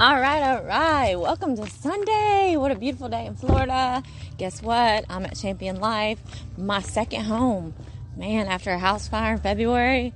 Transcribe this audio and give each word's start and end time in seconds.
All 0.00 0.18
right, 0.18 0.42
all 0.42 0.62
right. 0.62 1.14
Welcome 1.14 1.56
to 1.56 1.68
Sunday. 1.68 2.56
What 2.56 2.72
a 2.72 2.74
beautiful 2.74 3.10
day 3.10 3.26
in 3.26 3.34
Florida. 3.34 4.02
Guess 4.38 4.62
what? 4.62 5.04
I'm 5.10 5.26
at 5.26 5.36
Champion 5.36 5.78
Life, 5.78 6.18
my 6.56 6.80
second 6.80 7.24
home. 7.24 7.74
Man, 8.16 8.46
after 8.46 8.70
a 8.70 8.78
house 8.78 9.08
fire 9.08 9.34
in 9.34 9.40
February, 9.40 10.14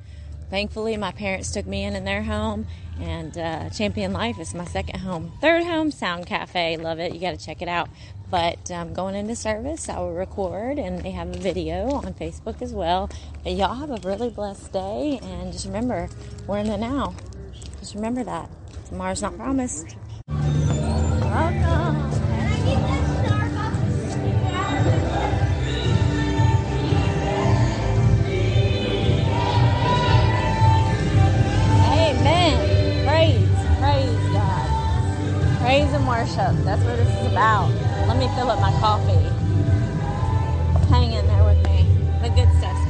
thankfully 0.49 0.97
my 0.97 1.13
parents 1.13 1.51
took 1.51 1.67
me 1.67 1.85
in 1.85 1.97
in 1.97 2.07
their 2.07 2.23
home, 2.23 2.67
and 2.99 3.37
uh, 3.37 3.69
Champion 3.69 4.15
Life 4.15 4.39
is 4.39 4.55
my 4.55 4.65
second 4.65 5.01
home. 5.01 5.33
Third 5.43 5.65
home, 5.65 5.91
Sound 5.91 6.25
Cafe. 6.25 6.79
Love 6.79 6.99
it. 6.99 7.13
You 7.13 7.21
got 7.21 7.39
to 7.39 7.45
check 7.45 7.61
it 7.61 7.69
out. 7.69 7.91
But 8.31 8.71
um, 8.71 8.95
going 8.95 9.15
into 9.15 9.37
service, 9.37 9.91
I 9.91 9.99
will 9.99 10.15
record, 10.15 10.79
and 10.79 11.01
they 11.01 11.11
have 11.11 11.29
a 11.29 11.39
video 11.39 11.91
on 11.91 12.15
Facebook 12.15 12.63
as 12.63 12.73
well. 12.73 13.11
But 13.43 13.53
y'all 13.53 13.75
have 13.75 13.91
a 13.91 14.01
really 14.09 14.31
blessed 14.31 14.73
day, 14.73 15.21
and 15.23 15.53
just 15.53 15.67
remember, 15.67 16.09
we're 16.47 16.61
in 16.61 16.69
the 16.69 16.79
now. 16.79 17.15
Just 17.81 17.95
remember 17.95 18.25
that. 18.25 18.49
Tomorrow's 18.95 19.23
not 19.23 19.37
promised. 19.37 19.97
Welcome. 20.29 20.55
Praise, 33.05 33.51
praise 33.81 34.23
God. 34.33 34.67
Praise 35.61 35.93
and 35.93 36.07
worship. 36.07 36.55
That's 36.65 36.85
what 36.85 36.97
this 36.97 37.09
is 37.09 37.33
about. 37.33 37.71
Let 38.07 38.17
me 38.17 38.29
fill 38.37 38.49
up 38.49 38.61
my 38.61 38.71
coffee. 38.79 39.29
Hang 40.89 41.13
in 41.15 41.27
there 41.27 41.45
with 41.45 41.61
me. 41.65 41.83
The 42.23 42.29
good 42.29 42.49
stuff's 42.59 42.84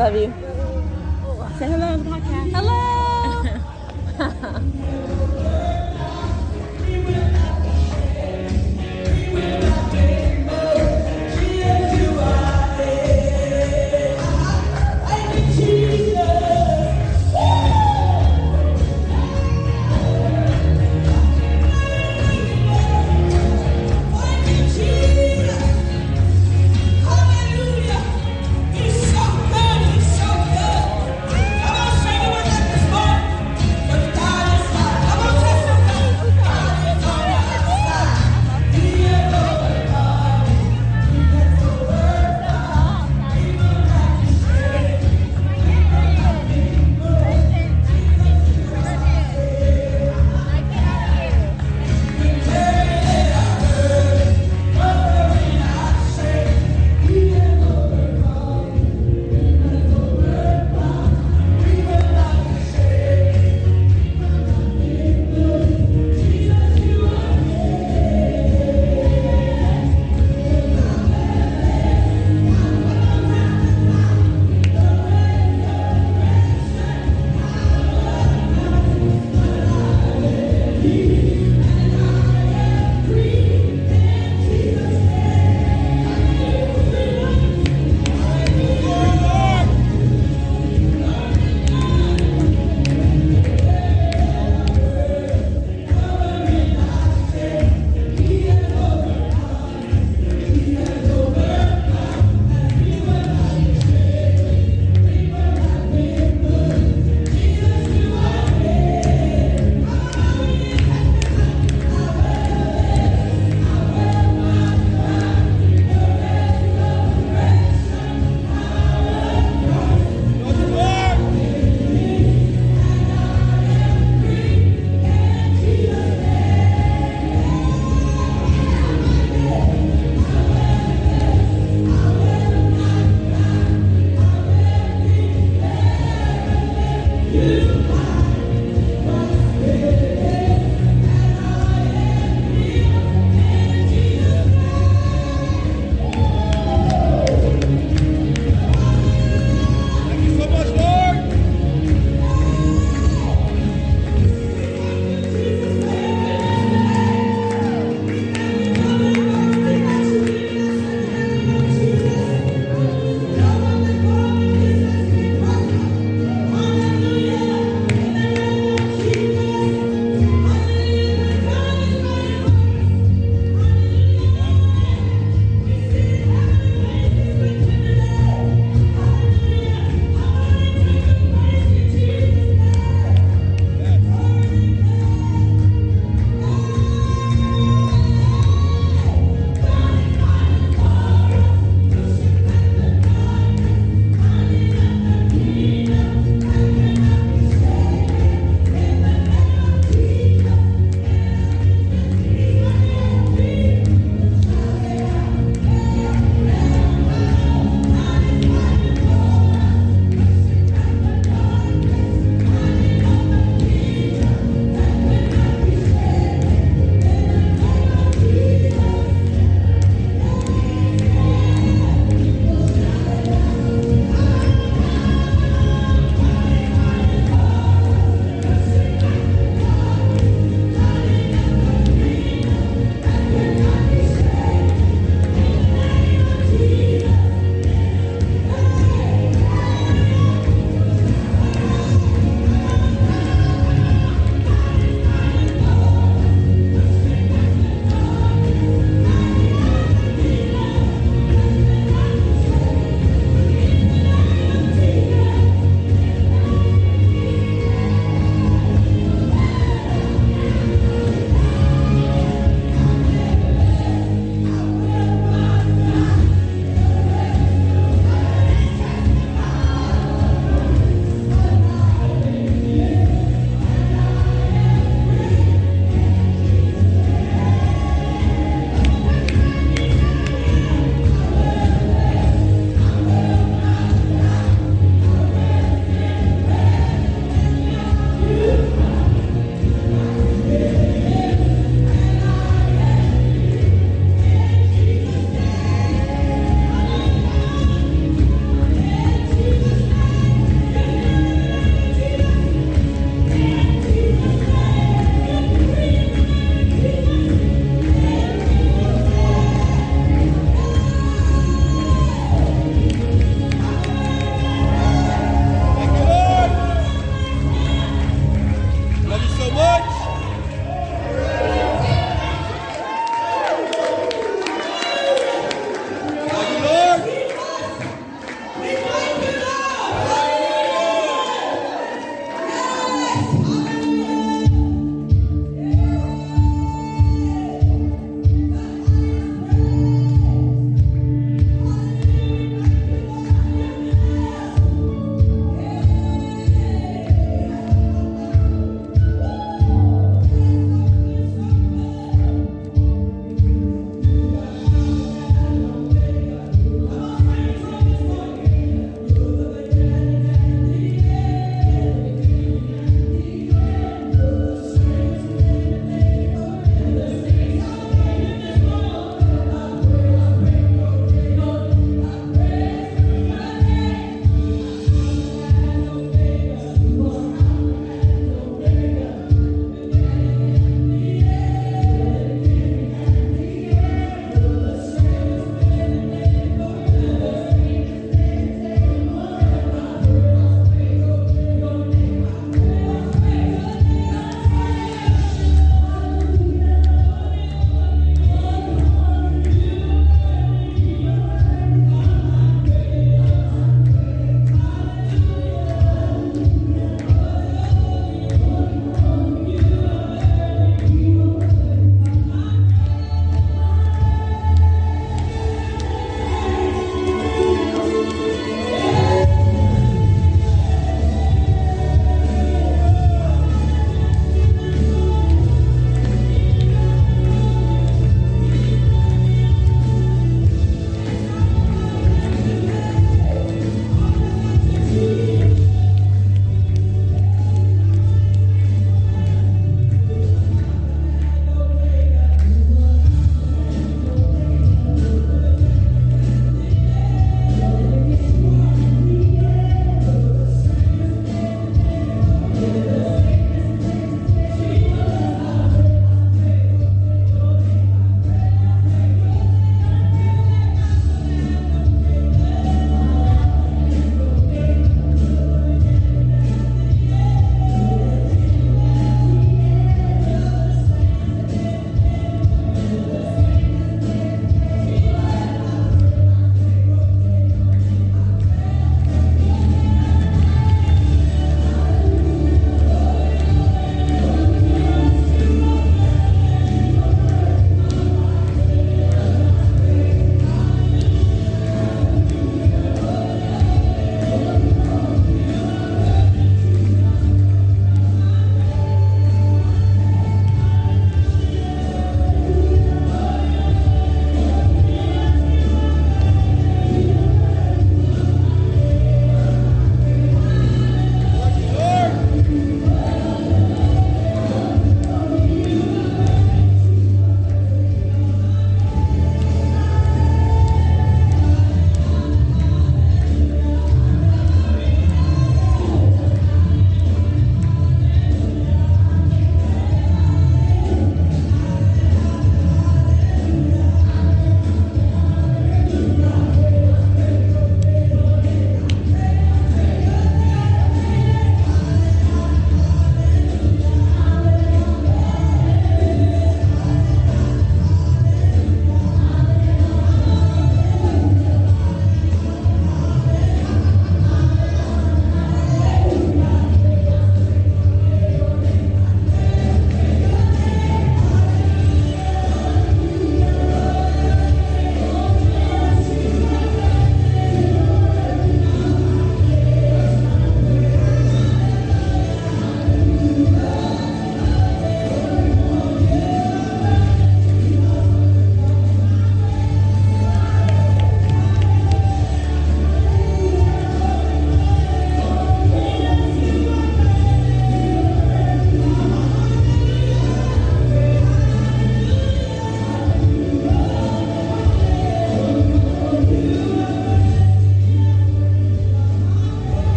Love 0.00 0.16
you. 0.16 0.32
Say 1.58 1.68
hello 1.68 1.98
to 1.98 2.02
the 2.02 2.08
podcast. 2.08 2.48
Hello. 4.16 5.36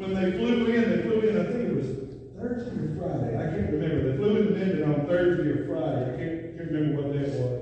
when 0.00 0.14
they 0.14 0.32
flew 0.32 0.66
in, 0.66 0.90
they 0.90 1.02
flew 1.02 1.20
in, 1.20 1.36
I 1.38 1.44
think 1.52 1.68
it 1.68 1.76
was 1.76 1.86
Thursday 2.34 2.76
or 2.80 2.96
Friday. 2.96 3.36
I 3.36 3.52
can't 3.52 3.70
remember. 3.70 4.10
They 4.10 4.16
flew 4.16 4.36
into 4.36 4.58
Minden 4.58 4.94
on 4.94 5.06
Thursday 5.06 5.50
or 5.50 5.66
Friday. 5.68 6.02
I 6.02 6.16
can't, 6.16 6.56
can't 6.56 6.70
remember 6.70 7.02
what 7.02 7.12
day 7.12 7.28
it 7.28 7.38
was. 7.38 7.60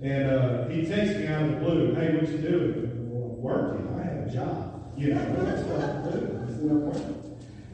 And 0.00 0.30
uh, 0.30 0.68
he 0.68 0.82
texted 0.82 1.20
me 1.20 1.26
out 1.26 1.42
of 1.42 1.50
the 1.50 1.56
blue, 1.56 1.94
hey, 1.94 2.14
what 2.16 2.28
you 2.28 2.38
doing? 2.38 3.10
Well, 3.10 3.36
I'm 3.36 3.42
working. 3.42 4.00
I 4.00 4.04
have 4.04 4.26
a 4.26 4.30
job. 4.32 4.92
You 4.96 5.14
know, 5.14 5.44
that's 5.44 5.62
what 5.68 5.80
I'm 5.84 6.02
doing. 6.10 6.42
I 6.42 6.50
said, 6.50 6.70
I'm 6.70 6.86
working. 6.86 7.22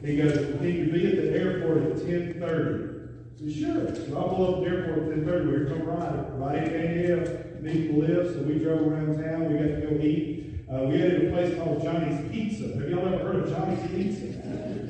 He 0.03 0.17
goes, 0.17 0.61
he 0.61 0.73
could 0.79 0.93
be 0.93 1.07
at 1.07 1.15
the 1.15 1.39
airport 1.39 1.77
at 1.77 1.95
10.30. 2.03 2.43
I 2.43 3.39
said, 3.39 3.55
sure. 3.55 3.95
So 3.95 4.19
I 4.19 4.35
pull 4.35 4.55
up 4.55 4.57
at 4.57 4.63
the 4.63 4.69
airport 4.69 5.13
at 5.13 5.19
10.30. 5.19 5.45
We 5.45 5.51
were 5.51 5.65
come 5.65 5.85
right. 5.87 6.25
Right 6.35 6.65
came 6.65 6.75
in, 6.75 7.63
needed 7.63 7.95
the 7.95 7.99
lift, 7.99 8.35
so 8.35 8.41
we 8.41 8.59
drove 8.59 8.85
around 8.85 9.23
town. 9.23 9.47
We 9.47 9.59
got 9.59 9.79
to 9.79 9.87
go 9.87 10.03
eat. 10.03 10.52
Uh, 10.73 10.85
we 10.85 10.95
ate 10.95 11.13
at 11.13 11.25
a 11.25 11.29
place 11.29 11.55
called 11.55 11.83
Johnny's 11.83 12.31
Pizza. 12.31 12.63
Have 12.63 12.89
y'all 12.89 13.05
ever 13.05 13.19
heard 13.19 13.35
of 13.43 13.49
Johnny's 13.49 13.91
Pizza? 13.91 14.25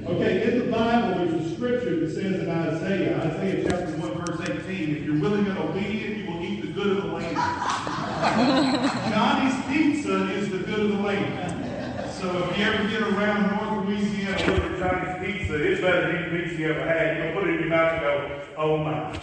Okay, 0.08 0.54
in 0.54 0.60
the 0.60 0.72
Bible, 0.72 1.26
there's 1.26 1.46
a 1.46 1.56
scripture 1.56 2.00
that 2.00 2.10
says 2.10 2.40
in 2.40 2.50
Isaiah, 2.50 3.20
Isaiah 3.20 3.70
chapter 3.70 3.92
1, 3.98 4.26
verse 4.26 4.50
18, 4.50 4.96
if 4.96 5.04
you're 5.04 5.20
willing 5.20 5.46
and 5.46 5.58
obedient, 5.58 6.20
you 6.20 6.32
will 6.32 6.42
eat 6.42 6.62
the 6.62 6.68
good 6.68 6.98
of 6.98 7.04
the 7.04 7.10
land. 7.10 7.36
Johnny's 9.14 9.66
Pizza 9.66 10.32
is 10.32 10.52
the 10.52 10.60
good 10.60 10.80
of 10.80 10.90
the 10.90 11.04
land. 11.04 12.12
So 12.14 12.48
if 12.50 12.58
you 12.58 12.64
ever 12.64 12.88
get 12.88 13.02
around 13.02 13.52
North 13.52 13.86
Louisiana, 13.86 14.38
look 14.54 14.64
at 14.64 14.80
Johnny's 14.80 15.38
Pizza. 15.38 15.70
It's 15.70 15.82
better 15.82 16.14
than 16.14 16.16
any 16.16 16.44
pizza 16.44 16.62
you 16.62 16.70
ever 16.72 16.86
had. 16.86 17.18
You 17.18 17.24
can 17.24 17.34
put 17.34 17.50
it 17.50 17.56
in 17.56 17.60
your 17.60 17.70
mouth 17.70 17.92
and 17.92 18.02
go, 18.02 18.42
oh 18.56 18.78
my. 18.78 19.20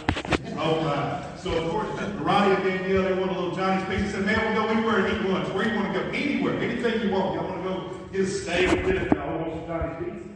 Oh 0.59 0.81
my. 0.83 1.30
So 1.43 1.57
of 1.57 1.71
course, 1.71 1.89
Ronnie 2.21 2.55
and 2.55 2.65
Danielle, 2.65 3.03
they 3.03 3.15
want 3.15 3.31
a 3.31 3.35
little 3.35 3.57
Johnny's 3.57 3.89
Pizza. 3.89 4.17
Said, 4.17 4.27
man, 4.27 4.55
we'll 4.55 4.63
go 4.63 4.69
anywhere 4.69 5.07
and 5.07 5.25
eat 5.25 5.31
lunch. 5.31 5.49
Where 5.55 5.67
you 5.67 5.75
want 5.75 5.95
to 5.95 5.99
go? 5.99 6.07
Anywhere. 6.11 6.59
Anything 6.59 7.01
you 7.01 7.11
want. 7.15 7.35
Y'all 7.35 7.45
want 7.45 7.63
to 7.63 7.69
go 7.69 8.09
get 8.13 8.21
a 8.21 8.27
steak 8.27 8.69
or 8.73 8.93
this? 8.93 9.13
I 9.13 9.27
want 9.37 9.53
some 9.55 9.67
Johnny's 9.67 10.05
Pizza. 10.05 10.29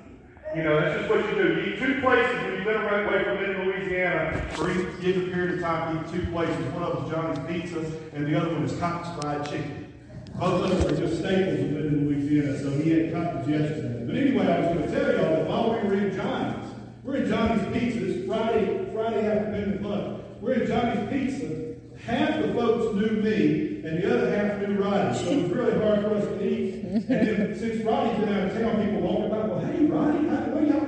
You 0.57 0.63
know, 0.63 0.81
that's 0.81 1.01
just 1.01 1.11
what 1.11 1.29
you 1.29 1.43
do. 1.43 1.61
You 1.61 1.75
eat 1.75 1.79
two 1.79 2.01
places 2.01 2.35
when 2.37 2.53
you've 2.55 2.65
been 2.65 2.81
away 2.81 3.25
from 3.25 3.45
in 3.45 3.67
Louisiana 3.67 4.49
for 4.53 4.71
any 4.71 4.85
given 5.03 5.31
period 5.31 5.55
of 5.57 5.61
time. 5.61 5.95
You 5.95 6.01
eat 6.01 6.25
two 6.25 6.33
places. 6.33 6.65
One 6.73 6.83
of 6.85 6.97
them 6.97 7.05
is 7.05 7.11
Johnny's 7.11 7.63
Pizza, 7.63 7.81
and 8.15 8.27
the 8.27 8.41
other 8.41 8.55
one 8.55 8.65
is 8.65 8.79
Cox 8.79 9.09
Fried 9.21 9.45
Chicken. 9.47 9.93
Both 10.37 10.71
of 10.71 10.71
them 10.71 10.95
are 10.95 11.01
just 11.01 11.19
staples 11.19 11.61
of 11.61 11.85
in 11.85 12.09
Louisiana, 12.09 12.59
so 12.59 12.71
he 12.71 12.91
had 12.91 13.13
cotton 13.13 13.53
digestion. 13.53 14.07
But 14.07 14.17
anyway, 14.17 14.47
I 14.47 14.61
was 14.61 14.69
going 14.69 14.91
to 14.91 14.95
tell 14.95 15.13
y'all 15.13 15.37
that 15.37 15.47
while 15.49 15.71
we 15.71 15.87
were 15.87 15.95
in 15.95 16.17
Johnny's, 16.17 16.71
we're 17.03 17.17
in 17.17 17.29
Johnny's 17.29 17.73
Pizza. 17.73 17.99
This 18.01 18.27
Friday, 18.27 18.91
Friday 18.95 19.27
afternoon 19.27 19.83
lunch. 19.83 20.24
We're 20.45 20.61
in 20.61 20.67
Johnny's 20.67 21.09
Pizza. 21.09 21.75
Half 22.05 22.43
the 22.43 22.53
folks 22.53 22.95
knew 22.95 23.23
me, 23.23 23.81
and 23.83 24.03
the 24.03 24.15
other 24.15 24.29
half 24.29 24.61
knew 24.61 24.77
Roddy. 24.77 25.17
So 25.17 25.31
it 25.31 25.43
was 25.45 25.53
really 25.53 25.83
hard 25.83 26.03
for 26.03 26.17
us 26.17 26.25
to 26.27 26.47
eat. 26.47 26.85
And 26.85 27.09
then 27.09 27.59
since 27.59 27.83
Roddy's 27.83 28.19
been 28.19 28.29
out 28.29 28.49
of 28.49 28.53
town, 28.53 28.85
people 28.85 29.01
walking 29.01 29.31
by, 29.31 29.39
well, 29.39 29.61
hey, 29.61 29.87
Roddy, 29.87 30.29
how, 30.29 30.45
what 30.53 30.69
y'all? 30.69 30.85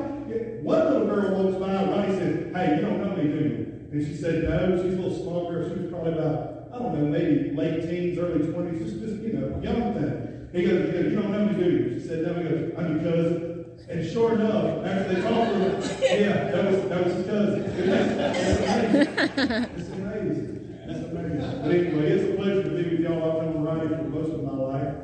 One 0.60 0.78
little 0.78 1.06
girl 1.06 1.42
walks 1.42 1.56
by, 1.56 1.72
Roddy 1.72 2.12
said, 2.18 2.52
hey, 2.54 2.76
you 2.76 2.82
don't 2.82 3.00
know 3.02 3.16
me, 3.16 3.22
do 3.22 3.38
you? 3.48 3.88
And 3.92 4.06
she 4.06 4.14
said, 4.14 4.42
no. 4.44 4.76
She's 4.76 4.92
a 4.92 5.00
little 5.00 5.24
small 5.24 5.50
girl. 5.50 5.66
She 5.66 5.80
was 5.80 5.90
probably 5.90 6.12
about, 6.12 6.68
I 6.74 6.78
don't 6.78 6.92
know, 6.92 7.06
maybe 7.06 7.56
late 7.56 7.80
teens, 7.88 8.18
early 8.18 8.40
20s, 8.40 8.78
just, 8.78 9.00
just 9.00 9.22
you 9.22 9.32
know, 9.32 9.58
young 9.62 9.94
thing. 9.94 10.50
He 10.52 10.64
goes, 10.68 10.84
he 10.84 10.92
goes, 10.92 11.12
you 11.12 11.18
don't 11.18 11.32
know 11.32 11.46
me, 11.46 11.64
do 11.64 11.70
you? 11.70 11.98
She 11.98 12.06
said, 12.06 12.26
no. 12.26 12.34
He 12.34 12.42
goes, 12.46 12.72
I'm 12.76 12.92
your 12.92 13.10
cousin. 13.10 13.55
And 13.88 14.04
sure 14.10 14.32
enough, 14.34 14.84
after 14.84 15.14
they 15.14 15.20
talked 15.22 15.52
to 15.52 15.58
her, 15.58 16.16
yeah, 16.20 16.50
that 16.50 16.64
was 16.72 16.88
that 16.88 17.04
was 17.04 17.14
his 17.14 17.26
cousin. 17.26 17.62
It's 17.64 18.60
amazing. 18.70 19.76
It's 19.78 19.90
amazing. 19.90 20.78
It's 20.88 21.04
amazing. 21.12 21.62
But 21.62 21.70
anyway, 21.70 22.06
it's 22.10 22.24
a 22.24 22.36
pleasure 22.36 22.62
to 22.64 22.70
be 22.70 22.82
with 22.90 23.00
y'all. 23.00 23.40
I've 23.40 23.46
known 23.46 23.62
Ronnie 23.62 23.88
for 23.88 24.02
most 24.08 24.30
of 24.32 24.42
my 24.42 24.52
life. 24.52 24.94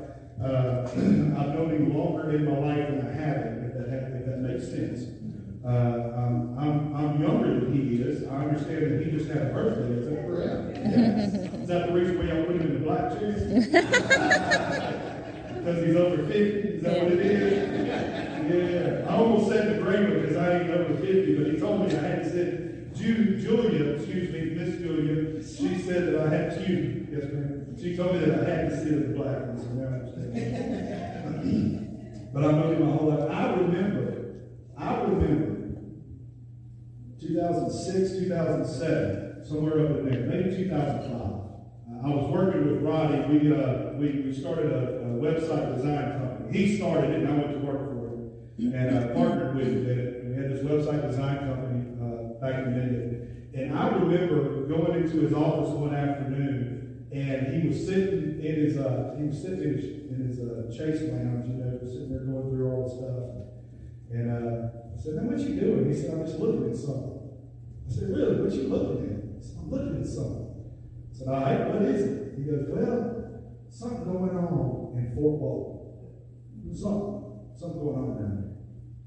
Uh, 0.43 0.83
I've 1.41 1.55
known 1.55 1.71
him 1.71 1.97
longer 1.97 2.35
in 2.35 2.45
my 2.45 2.59
life 2.59 2.89
than 2.89 3.01
I 3.07 3.13
haven't, 3.13 3.65
if 3.67 3.75
that, 3.75 3.87
if 4.19 4.27
that 4.27 4.39
makes 4.39 4.65
sense. 4.67 5.07
Uh, 5.65 5.69
I'm, 6.19 6.59
I'm, 6.59 6.97
I'm 6.97 7.23
younger 7.23 7.61
than 7.61 7.73
he 7.73 8.03
is. 8.03 8.27
I 8.27 8.47
understand 8.47 8.83
that 8.99 9.05
he 9.05 9.11
just 9.13 9.29
had 9.29 9.43
a 9.43 9.51
birthday. 9.53 9.95
Is 9.95 10.07
that 10.09 10.27
correct? 10.27 10.77
Yes. 10.77 11.35
Is 11.63 11.69
that 11.69 11.87
the 11.87 11.93
reason 11.93 12.19
why 12.19 12.25
y'all 12.25 12.45
put 12.45 12.57
him 12.57 12.63
in 12.63 12.73
the 12.75 12.81
black 12.81 13.13
chair? 13.17 14.99
Because 15.63 15.87
he's 15.87 15.95
over 15.95 16.17
50? 16.27 16.33
Is 16.35 16.83
that 16.83 17.03
what 17.05 17.13
it 17.13 17.21
is? 17.21 17.53
Yeah. 18.51 19.07
I 19.09 19.15
almost 19.15 19.49
said 19.49 19.77
the 19.77 19.83
grade 19.83 20.21
because 20.23 20.37
I 20.37 20.59
ain't 20.59 20.71
over 20.71 20.97
50, 20.97 21.37
but 21.37 21.53
he 21.53 21.59
told 21.61 21.87
me 21.87 21.95
I 21.97 22.01
had 22.01 22.25
to 22.25 22.31
say, 22.31 22.69
Ju- 22.95 23.39
Julia, 23.41 23.93
excuse 23.93 24.33
me, 24.33 24.41
Miss 24.57 24.81
Julia, 24.81 25.41
she 25.41 25.79
said 25.81 26.13
that 26.15 26.27
I 26.27 26.29
had 26.35 26.51
to, 26.57 27.07
yes 27.13 27.25
ma'am, 27.33 27.77
she 27.81 27.97
told 27.97 28.15
me 28.15 28.19
that 28.25 28.41
I 28.41 28.51
had 28.51 28.71
to 28.71 28.77
sit 28.77 28.89
in 28.93 29.13
the 29.13 29.19
black 29.19 29.47
one, 29.47 29.59
so 29.59 29.69
now 29.69 29.87
I 29.87 29.93
understand. 30.01 30.31
but 32.35 32.45
I've 32.45 32.55
known 32.57 32.75
him 32.75 32.85
my 32.85 32.97
whole 32.97 33.09
life. 33.11 33.31
I 33.31 33.55
remember, 33.55 34.07
I 34.77 35.01
remember 35.03 35.79
2006, 37.21 38.19
2007, 38.19 39.45
somewhere 39.49 39.87
up 39.87 39.99
in 40.01 40.07
there, 40.11 40.23
maybe 40.23 40.57
2005. 40.65 41.42
I 42.05 42.09
was 42.09 42.27
working 42.33 42.67
with 42.67 42.83
Roddy. 42.83 43.39
We, 43.39 43.55
uh, 43.55 43.93
we, 43.95 44.23
we 44.27 44.35
started 44.35 44.73
a, 44.73 45.03
a, 45.03 45.23
website 45.23 45.77
design 45.77 46.19
company. 46.19 46.59
He 46.59 46.77
started 46.77 47.11
it, 47.11 47.21
and 47.21 47.29
I 47.29 47.37
went 47.37 47.53
to 47.53 47.59
work 47.59 47.79
for 47.91 48.09
him. 48.09 48.75
And 48.75 48.99
I 48.99 49.15
partnered 49.15 49.55
with 49.55 49.87
him. 49.87 50.31
We 50.31 50.35
had 50.35 50.51
this 50.51 50.65
website 50.65 51.09
design 51.09 51.39
company 51.47 51.95
uh, 52.03 52.41
back 52.41 52.67
in 52.67 52.75
the 52.75 52.81
day. 52.81 53.63
And 53.63 53.79
I 53.79 53.89
remember 53.91 54.67
going 54.67 55.05
into 55.05 55.21
his 55.21 55.33
office 55.33 55.69
one 55.69 55.95
afternoon, 55.95 57.07
and 57.13 57.55
he 57.55 57.69
was 57.69 57.87
sitting 57.87 58.43
in 58.43 58.55
his 58.55 58.79
uh, 58.79 59.15
he 59.17 59.27
was 59.27 59.41
sitting 59.41 59.63
in 59.63 59.75
his, 59.77 59.85
in 59.85 60.27
his 60.27 60.41
uh, 60.41 60.73
chase 60.75 61.03
lounge, 61.13 61.47
you 61.47 61.55
know, 61.63 61.79
sitting 61.85 62.11
there 62.11 62.25
going 62.25 62.51
through 62.51 62.69
all 62.69 62.83
the 62.83 62.91
stuff. 62.91 63.23
And 64.11 64.31
uh, 64.31 64.69
I 64.93 65.01
said, 65.01 65.15
"Now, 65.15 65.31
what 65.31 65.39
you 65.39 65.61
doing?" 65.61 65.93
He 65.93 65.95
said, 65.95 66.15
"I'm 66.15 66.27
just 66.27 66.41
looking 66.41 66.69
at 66.69 66.77
something." 66.77 67.31
I 67.87 67.93
said, 67.93 68.09
"Really? 68.11 68.43
What 68.43 68.53
you 68.53 68.69
looking 68.69 69.07
at?" 69.07 69.39
He 69.39 69.47
said, 69.47 69.59
"I'm 69.61 69.71
looking 69.71 70.01
at 70.01 70.09
something." 70.09 70.42
I 71.13 71.15
said, 71.15 71.29
all 71.29 71.41
right, 71.43 71.69
what 71.69 71.83
is 71.83 72.01
it? 72.05 72.35
He 72.39 72.45
goes, 72.45 72.65
well, 72.69 73.43
something 73.69 74.05
going 74.05 74.31
on 74.31 74.97
in 74.97 75.15
Fort 75.15 75.41
Walton. 75.41 76.75
Something, 76.75 77.53
something 77.55 77.81
going 77.81 77.97
on 77.97 78.17
down 78.17 78.33
there. 78.41 78.57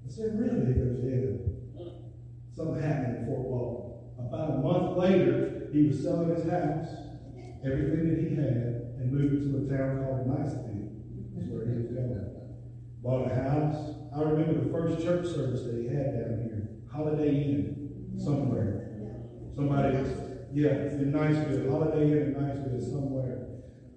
I 0.05 0.09
said, 0.09 0.39
really? 0.39 0.67
He 0.67 0.73
goes, 0.77 1.01
yeah. 1.01 1.89
Something 2.55 2.81
happened 2.81 3.17
in 3.17 3.25
Fort 3.25 3.41
Walton. 3.41 3.81
About 4.19 4.51
a 4.51 4.57
month 4.59 4.97
later, 4.97 5.67
he 5.73 5.87
was 5.87 6.03
selling 6.03 6.35
his 6.35 6.45
house, 6.45 6.87
everything 7.65 8.09
that 8.09 8.19
he 8.21 8.35
had, 8.35 9.01
and 9.01 9.11
moved 9.11 9.49
to 9.49 9.65
a 9.65 9.77
town 9.77 10.05
called 10.05 10.27
Niceville. 10.29 10.93
That's 11.33 11.49
where 11.49 11.65
he 11.65 11.73
was 11.73 11.87
going. 11.87 12.21
Bought 13.01 13.31
a 13.31 13.35
house. 13.35 13.97
I 14.15 14.21
remember 14.21 14.63
the 14.63 14.71
first 14.71 15.03
church 15.03 15.25
service 15.25 15.63
that 15.63 15.75
he 15.81 15.87
had 15.87 16.13
down 16.13 16.39
here, 16.45 16.69
Holiday 16.89 17.33
Inn, 17.33 18.13
somewhere. 18.17 18.93
Somebody 19.55 19.97
yeah, 20.55 20.69
in 20.69 21.11
Niceville, 21.11 21.69
Holiday 21.69 22.11
Inn 22.13 22.31
in 22.31 22.35
Niceville 22.35 22.89
somewhere. 22.89 23.45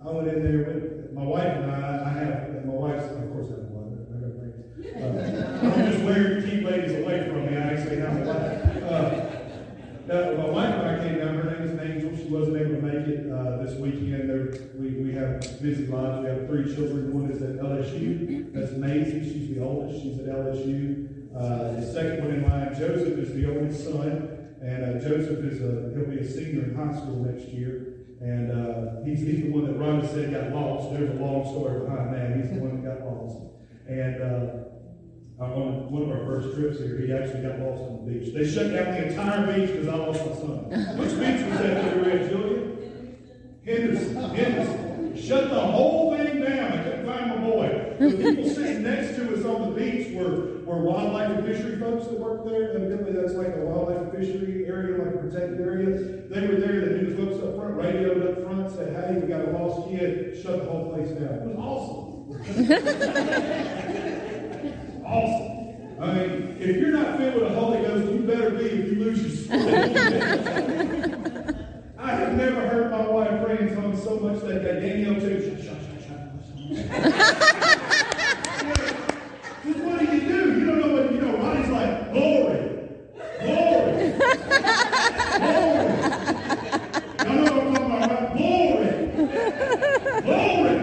I 0.04 0.10
went 0.10 0.26
in 0.26 0.42
there 0.42 0.74
with 0.74 1.12
my 1.12 1.22
wife 1.22 1.54
and 1.54 1.70
I. 1.70 2.02
I 2.04 2.10
have 2.18 2.48
and 2.50 2.66
my 2.66 2.74
wife's, 2.74 3.04
of 3.04 3.30
course, 3.30 3.46
I 3.46 3.62
have 3.62 3.70
one. 3.70 3.94
I 4.10 4.18
got 4.18 4.34
rings. 4.42 4.58
Uh, 4.98 5.60
I'm 5.62 5.92
just 5.92 6.02
to 6.02 6.50
keep 6.50 6.64
ladies 6.64 6.98
away 6.98 7.28
from 7.28 7.46
me. 7.46 7.56
I 7.56 7.74
actually 7.74 7.98
have 7.98 8.16
a 8.16 8.24
wife. 8.26 8.82
Uh, 8.90 9.38
now, 10.08 10.42
my 10.42 10.50
wife 10.50 10.74
and 10.74 10.88
I 10.88 10.98
came 10.98 11.18
down. 11.20 11.36
Her 11.36 11.48
name 11.48 11.62
is 11.62 11.78
Angel. 11.78 12.16
She 12.16 12.28
wasn't 12.28 12.56
able 12.56 12.74
to 12.74 12.82
make 12.82 13.06
it 13.06 13.30
uh, 13.30 13.62
this 13.62 13.78
weekend. 13.78 14.28
There, 14.28 14.68
we, 14.74 14.88
we 14.98 15.12
have 15.12 15.38
busy 15.62 15.86
lives. 15.86 16.24
We 16.24 16.28
have 16.28 16.46
three 16.48 16.74
children. 16.74 17.14
One 17.14 17.30
is 17.30 17.40
at 17.40 17.62
LSU. 17.62 18.52
That's 18.52 18.72
Maisie. 18.72 19.22
She's 19.22 19.54
the 19.54 19.62
oldest. 19.62 20.02
She's 20.02 20.18
at 20.18 20.26
LSU. 20.26 21.06
Uh, 21.36 21.78
the 21.78 21.92
second 21.92 22.24
one 22.24 22.34
in 22.34 22.42
line, 22.42 22.74
Joseph, 22.74 23.16
is 23.16 23.32
the 23.32 23.46
oldest 23.46 23.84
son. 23.84 24.27
And 24.60 24.84
uh, 24.84 25.00
Joseph 25.00 25.44
is 25.44 25.62
a, 25.62 25.92
he'll 25.94 26.10
be 26.10 26.18
a 26.18 26.28
senior 26.28 26.64
in 26.64 26.74
high 26.74 26.94
school 26.96 27.24
next 27.24 27.48
year. 27.48 27.94
And 28.20 28.50
uh, 28.50 29.04
he's, 29.04 29.20
he's 29.20 29.42
the 29.42 29.50
one 29.50 29.66
that 29.66 29.78
Ronnie 29.78 30.06
said 30.08 30.32
got 30.32 30.52
lost. 30.52 30.92
There's 30.92 31.10
a 31.10 31.22
long 31.22 31.44
story 31.44 31.86
behind 31.86 32.12
that. 32.14 32.36
He's 32.36 32.50
the 32.50 32.58
one 32.58 32.82
that 32.82 32.98
got 32.98 33.06
lost. 33.06 33.38
And 33.86 34.20
uh, 34.20 35.44
on 35.44 35.90
one 35.92 36.02
of 36.02 36.10
our 36.10 36.26
first 36.26 36.56
trips 36.56 36.78
here, 36.78 36.98
he 36.98 37.12
actually 37.12 37.42
got 37.42 37.60
lost 37.60 37.80
on 37.82 38.04
the 38.04 38.12
beach. 38.12 38.34
They 38.34 38.50
shut 38.50 38.72
down 38.72 38.92
the 38.92 39.06
entire 39.06 39.46
beach 39.46 39.70
because 39.70 39.88
I 39.88 39.94
lost 39.94 40.26
my 40.26 40.34
son. 40.34 40.98
Which 40.98 41.10
beach 41.10 41.46
was 41.46 41.58
that 41.58 41.74
that 41.82 41.96
we 41.96 42.02
were 42.02 42.10
at, 42.10 42.28
Julia? 42.28 42.58
Henderson, 43.64 44.34
Henderson. 44.34 45.16
Shut 45.16 45.50
the 45.50 45.60
whole 45.60 46.16
thing 46.16 46.42
down. 46.42 46.72
I 46.72 46.82
couldn't 46.82 47.06
find 47.06 47.28
my 47.28 47.36
boy. 47.36 47.77
The 47.98 48.10
people 48.16 48.48
sitting 48.54 48.82
next 48.82 49.16
to 49.16 49.34
us 49.36 49.44
on 49.44 49.74
the 49.74 49.80
beach 49.80 50.12
were, 50.14 50.60
were 50.64 50.78
wildlife 50.82 51.30
and 51.38 51.46
fishery 51.46 51.76
folks 51.78 52.06
that 52.06 52.18
work 52.18 52.44
there. 52.44 52.70
Evidently, 52.76 53.12
that's 53.12 53.34
like 53.34 53.54
a 53.56 53.60
wildlife 53.60 53.98
and 54.02 54.12
fishery 54.12 54.66
area, 54.66 54.98
like 55.04 55.14
a 55.14 55.18
protected 55.18 55.60
area. 55.60 55.98
They 56.28 56.40
were 56.46 56.56
there. 56.60 56.80
The 56.80 56.90
news 57.02 57.16
folks 57.18 57.42
up 57.44 57.56
front 57.56 57.74
radioed 57.76 58.22
up 58.26 58.42
front, 58.44 58.70
said, 58.70 58.94
"Hey, 58.94 59.18
we 59.20 59.26
got 59.28 59.48
a 59.48 59.50
lost 59.50 59.88
kid." 59.90 60.36
Shut 60.40 60.64
the 60.64 60.70
whole 60.70 60.92
place 60.92 61.10
down. 61.10 61.34
It 61.34 61.46
was 61.46 61.56
awesome. 61.58 62.06
awesome. 65.04 65.54
I 66.00 66.02
mean, 66.14 66.56
if 66.60 66.76
you're 66.76 66.92
not 66.92 67.16
filled 67.18 67.34
with 67.34 67.42
the 67.44 67.50
Holy 67.58 67.78
Ghost, 67.82 68.12
you 68.12 68.20
better 68.20 68.50
be 68.50 68.64
if 68.66 68.92
you 68.92 68.98
lose 69.04 69.48
your. 69.48 69.58
I 71.98 72.00
have 72.12 72.34
never 72.34 72.60
heard 72.68 72.90
my 72.92 73.06
wife 73.08 73.42
pray 73.44 73.58
in 73.58 73.74
tongues 73.74 74.00
so 74.04 74.16
much 74.20 74.40
that 74.42 74.62
day. 74.62 74.80
Danielle 74.80 75.20
too. 75.20 75.40
Shut, 75.42 75.58
shut, 75.64 75.78
shut, 75.82 76.00
shut. 76.06 76.20
Just 79.64 79.78
what 79.80 79.98
do 79.98 80.04
you 80.04 80.20
do? 80.20 80.38
You 80.60 80.64
don't 80.66 80.78
know 80.80 80.90
what 80.92 81.04
you 81.12 81.20
know. 81.20 81.36
Ronnie's 81.38 81.70
like, 81.70 82.12
glory, 82.12 82.60
glory, 83.40 84.12
glory. 85.38 85.88
Y'all 87.18 87.34
know 87.34 87.42
what 87.42 87.52
I'm 87.52 87.74
talking 87.74 87.84
about, 87.84 88.00
right? 88.08 88.28
Glory, 88.36 88.88
glory. 90.22 90.76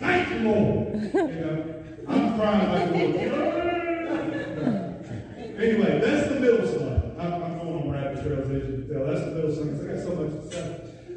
Thank 0.00 0.22
you, 0.30 0.38
Lord. 0.40 0.78
You 1.14 1.40
know, 1.40 1.54
I'm 2.08 2.24
crying 2.38 2.68
like 2.72 2.88
a 2.88 2.90
little. 2.90 3.38
Anyway, 5.58 5.92
that's 6.00 6.28
the 6.28 6.38
middle 6.40 6.66
son. 6.68 6.94
I'm, 7.18 7.32
I'm 7.42 7.58
going 7.58 7.74
on 7.82 7.90
rabbit 7.90 8.22
trails, 8.24 8.48
as 8.50 8.62
you 8.62 8.62
can 8.62 8.88
tell. 8.88 9.04
That's 9.06 9.24
the 9.24 9.30
middle 9.32 9.52
son. 9.54 9.66
'cause 9.70 9.80
I 9.84 9.86
got 9.92 10.00
so 10.04 10.10
much 10.14 10.30
to 10.30 10.40
say. 10.54 10.64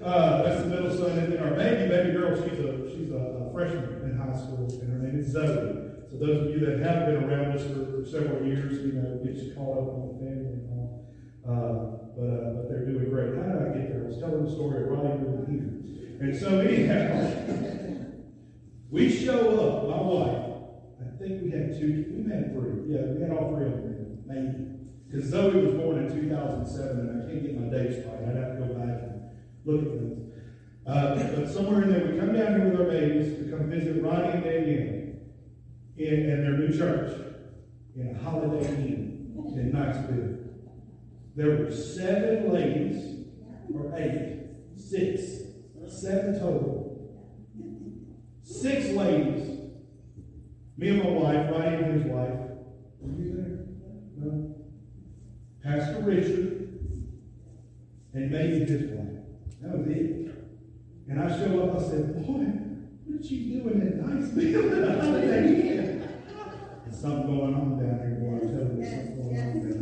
Uh, 0.03 0.41
that's 0.41 0.61
the 0.63 0.67
middle 0.67 0.91
son. 0.97 1.11
And 1.19 1.27
then 1.33 1.39
our 1.43 1.53
baby, 1.53 1.87
baby 1.89 2.11
girl, 2.13 2.35
she's 2.35 2.59
a 2.59 2.89
she's 2.89 3.11
a, 3.11 3.17
a 3.17 3.19
freshman 3.53 4.01
in 4.09 4.17
high 4.17 4.33
school, 4.35 4.65
and 4.81 4.89
her 4.93 4.99
name 5.07 5.19
is 5.19 5.27
Zoe. 5.31 5.45
So 6.09 6.13
those 6.17 6.37
of 6.47 6.49
you 6.49 6.59
that 6.65 6.79
have 6.79 7.05
been 7.05 7.23
around 7.23 7.51
us 7.55 7.63
for, 7.67 7.85
for 7.85 8.00
several 8.11 8.45
years, 8.45 8.85
you 8.85 8.91
know, 8.91 9.23
get 9.23 9.35
you 9.35 9.55
caught 9.55 9.77
up 9.77 9.87
on 9.95 10.07
the 10.11 10.19
family 10.19 10.59
and 10.59 10.69
all. 10.69 11.07
Uh, 11.47 12.01
but 12.11 12.27
uh, 12.27 12.49
but 12.59 12.69
they're 12.69 12.85
doing 12.85 13.09
great. 13.09 13.35
How 13.39 13.55
did 13.55 13.71
I 13.71 13.73
get 13.73 13.89
there? 13.89 14.03
I 14.03 14.07
was 14.07 14.19
telling 14.19 14.43
the 14.45 14.51
story 14.51 14.83
of 14.83 14.89
Ronnie 14.89 15.25
over 15.25 15.47
here. 15.49 15.71
And 16.19 16.35
so 16.35 16.59
anyhow, 16.59 17.07
we 18.91 19.09
show 19.09 19.39
up, 19.57 19.87
my 19.87 20.01
wife. 20.03 20.47
I 20.99 21.17
think 21.17 21.41
we 21.41 21.51
had 21.51 21.79
two, 21.79 22.11
we 22.11 22.29
had 22.29 22.51
three. 22.51 22.91
Yeah, 22.91 23.15
we 23.15 23.21
had 23.21 23.31
all 23.31 23.55
three 23.55 23.67
of 23.67 23.79
them 23.79 24.23
maybe. 24.27 24.67
Because 25.07 25.29
Zoe 25.29 25.65
was 25.65 25.75
born 25.75 26.05
in 26.05 26.11
2007, 26.11 26.99
and 26.99 27.23
I 27.23 27.31
can't 27.31 27.43
get 27.43 27.59
my 27.59 27.67
dates 27.67 28.05
right. 28.05 28.29
I'd 28.29 28.35
have 28.35 28.59
to 28.59 28.63
go 28.63 28.73
back 28.75 29.03
and 29.03 29.31
look 29.65 29.81
at 29.81 29.99
those. 29.99 30.17
Uh, 30.87 31.35
but 31.35 31.49
somewhere 31.49 31.83
in 31.83 31.89
there, 31.91 32.11
we 32.11 32.19
come 32.19 32.33
down 32.33 32.59
here 32.59 32.69
with 32.69 32.79
our 32.79 32.87
babies 32.87 33.37
to 33.37 33.51
come 33.51 33.69
visit 33.69 34.01
Ronnie 34.01 34.31
and 34.31 34.43
Danielle 34.43 35.01
in, 35.97 36.29
in 36.29 36.41
their 36.43 36.57
new 36.57 36.75
church 36.75 37.30
in 37.95 38.15
a 38.15 38.23
Holiday 38.23 38.67
Inn 38.67 39.33
in 39.55 39.71
Knoxville. 39.71 40.37
There 41.35 41.57
were 41.57 41.71
seven 41.71 42.51
ladies, 42.53 43.25
or 43.73 43.97
eight, 43.97 44.49
six, 44.75 45.21
seven 45.87 46.39
total. 46.39 46.81
Six 48.43 48.87
ladies. 48.89 49.59
Me 50.77 50.89
and 50.89 51.03
my 51.03 51.09
wife, 51.09 51.51
Ronnie 51.51 51.75
and 51.75 52.01
his 52.01 52.11
wife. 52.11 52.39
Were 52.99 53.21
you 53.21 53.35
there? 53.35 53.65
No. 54.17 54.55
Pastor 55.63 56.01
Richard 56.01 56.61
and 58.13 58.31
maybe 58.31 58.65
his 58.65 58.91
wife. 58.91 59.23
That 59.61 59.77
was 59.77 59.87
it. 59.87 60.31
And 61.07 61.21
I 61.21 61.37
show 61.37 61.63
up, 61.63 61.79
I 61.79 61.83
said, 61.83 62.15
Boy, 62.15 62.45
what 63.05 63.23
you 63.25 63.61
doing 63.61 63.81
in 63.81 63.97
that 64.01 64.07
nice 64.07 64.37
inn? 64.37 66.00
Something 67.01 67.35
going 67.35 67.55
on 67.55 67.79
down 67.79 67.97
here, 67.97 68.17
boy. 68.21 68.37
I'm 68.37 68.53
telling 68.53 68.77
you, 68.77 68.85
something 68.85 69.17
going 69.17 69.39
on 69.41 69.57
down 69.57 69.81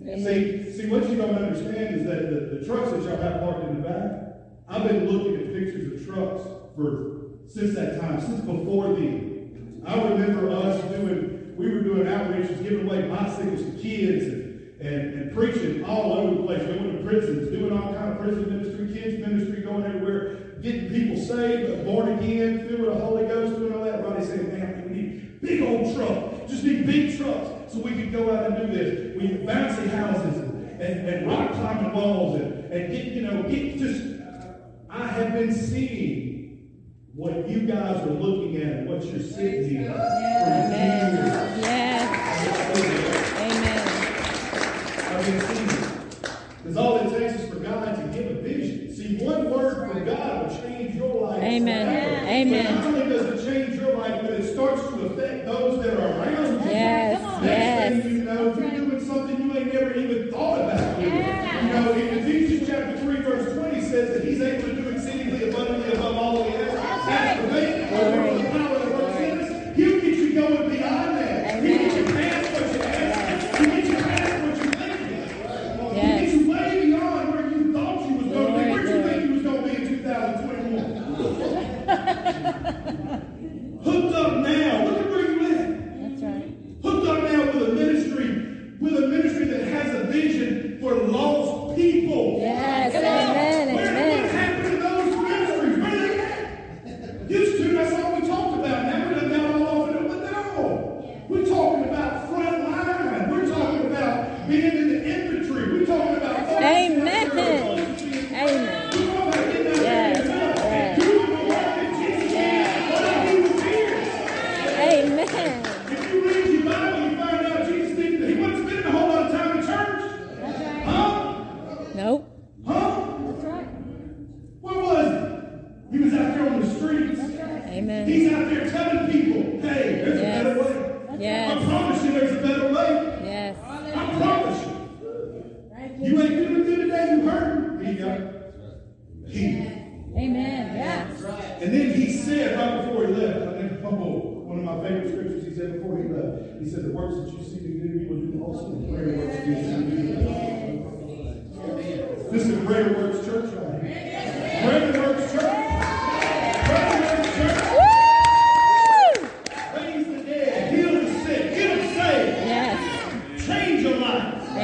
there. 0.00 0.16
See, 0.16 0.72
see, 0.72 0.88
what 0.88 1.10
you 1.10 1.16
don't 1.16 1.34
understand 1.34 1.94
is 1.96 2.06
that 2.06 2.30
the, 2.30 2.56
the 2.56 2.64
trucks 2.64 2.90
that 2.92 3.02
y'all 3.02 3.20
have 3.20 3.42
parked 3.42 3.68
in 3.68 3.82
the 3.82 3.86
back, 3.86 4.10
I've 4.66 4.88
been 4.88 5.06
looking 5.06 5.36
at 5.36 5.52
pictures 5.52 5.92
of 5.92 6.06
trucks 6.06 6.42
for 6.74 7.36
since 7.52 7.74
that 7.74 8.00
time, 8.00 8.18
since 8.18 8.40
before 8.40 8.94
then. 8.94 9.82
I 9.86 10.00
remember 10.08 10.48
us 10.48 10.80
doing, 10.90 11.54
we 11.54 11.68
were 11.68 11.82
doing 11.82 12.06
outreaches, 12.06 12.62
giving 12.62 12.88
away 12.88 13.08
bicycles 13.08 13.60
to 13.60 13.72
kids 13.82 14.24
and, 14.24 14.80
and, 14.80 15.14
and 15.20 15.34
preaching 15.34 15.84
all 15.84 16.14
over 16.14 16.34
the 16.34 16.42
place, 16.44 16.62
going 16.62 16.96
to 16.96 17.04
prisons, 17.04 17.50
doing 17.50 17.76
all 17.76 17.92
kind 17.92 18.12
of 18.12 18.20
prison 18.20 18.48
ministry, 18.48 18.90
kids 18.90 19.18
ministry, 19.20 19.60
going 19.60 19.84
everywhere, 19.84 20.56
getting 20.62 20.88
people 20.88 21.22
saved, 21.22 21.84
born 21.84 22.08
again, 22.18 22.66
filled 22.66 22.80
with 22.80 22.94
the 22.94 23.04
Holy 23.04 23.26
Ghost, 23.26 23.58
doing 23.58 23.74
all 23.74 23.84
that. 23.84 24.02
Ronnie 24.02 24.24
said, 24.24 24.50
man, 24.50 24.88
we 24.88 24.96
need 24.96 25.40
big 25.42 25.60
old 25.60 25.94
trucks, 25.94 26.33
just 26.54 26.64
need 26.66 26.86
big 26.86 27.18
trucks 27.18 27.72
so 27.72 27.80
we 27.80 27.92
could 27.94 28.12
go 28.12 28.34
out 28.34 28.52
and 28.52 28.56
do 28.56 28.78
this. 28.78 29.16
We 29.16 29.26
need 29.26 29.46
bouncy 29.46 29.90
houses 29.90 30.38
and, 30.38 30.80
and, 30.80 31.08
and 31.08 31.26
rock 31.26 31.52
climbing 31.52 31.92
walls 31.92 32.40
and, 32.40 32.72
and 32.72 32.92
get, 32.92 33.06
you 33.06 33.22
know, 33.22 33.42
get 33.42 33.76
just, 33.76 34.02
I 34.88 35.06
have 35.08 35.32
been 35.32 35.52
seeing 35.52 36.70
what 37.14 37.48
you 37.48 37.60
guys 37.66 38.06
are 38.06 38.10
looking 38.10 38.56
at 38.58 38.68
and 38.68 38.88
what 38.88 39.04
you're 39.04 39.20
sitting 39.20 39.76
in 39.76 39.84
for 39.84 39.98
years. 39.98 41.60
Yes. 41.60 42.04
Amen. 43.40 43.88
I've 45.08 45.26
been 45.26 45.40
seeing 45.40 45.68
it. 45.68 46.30
Because 46.62 46.76
all 46.76 46.96
it 46.98 47.18
takes 47.18 47.40
is 47.40 47.48
for 47.48 47.56
God 47.56 47.96
to 47.96 48.18
give 48.18 48.30
a 48.30 48.40
vision. 48.40 48.94
See, 48.94 49.16
one 49.24 49.50
word 49.50 49.90
from 49.90 50.04
God 50.04 50.46
will 50.46 50.56
change 50.62 50.94
your 50.94 51.28
life. 51.28 51.42
Amen. 51.42 51.86
forever. 51.86 52.26
Amen. 52.26 52.93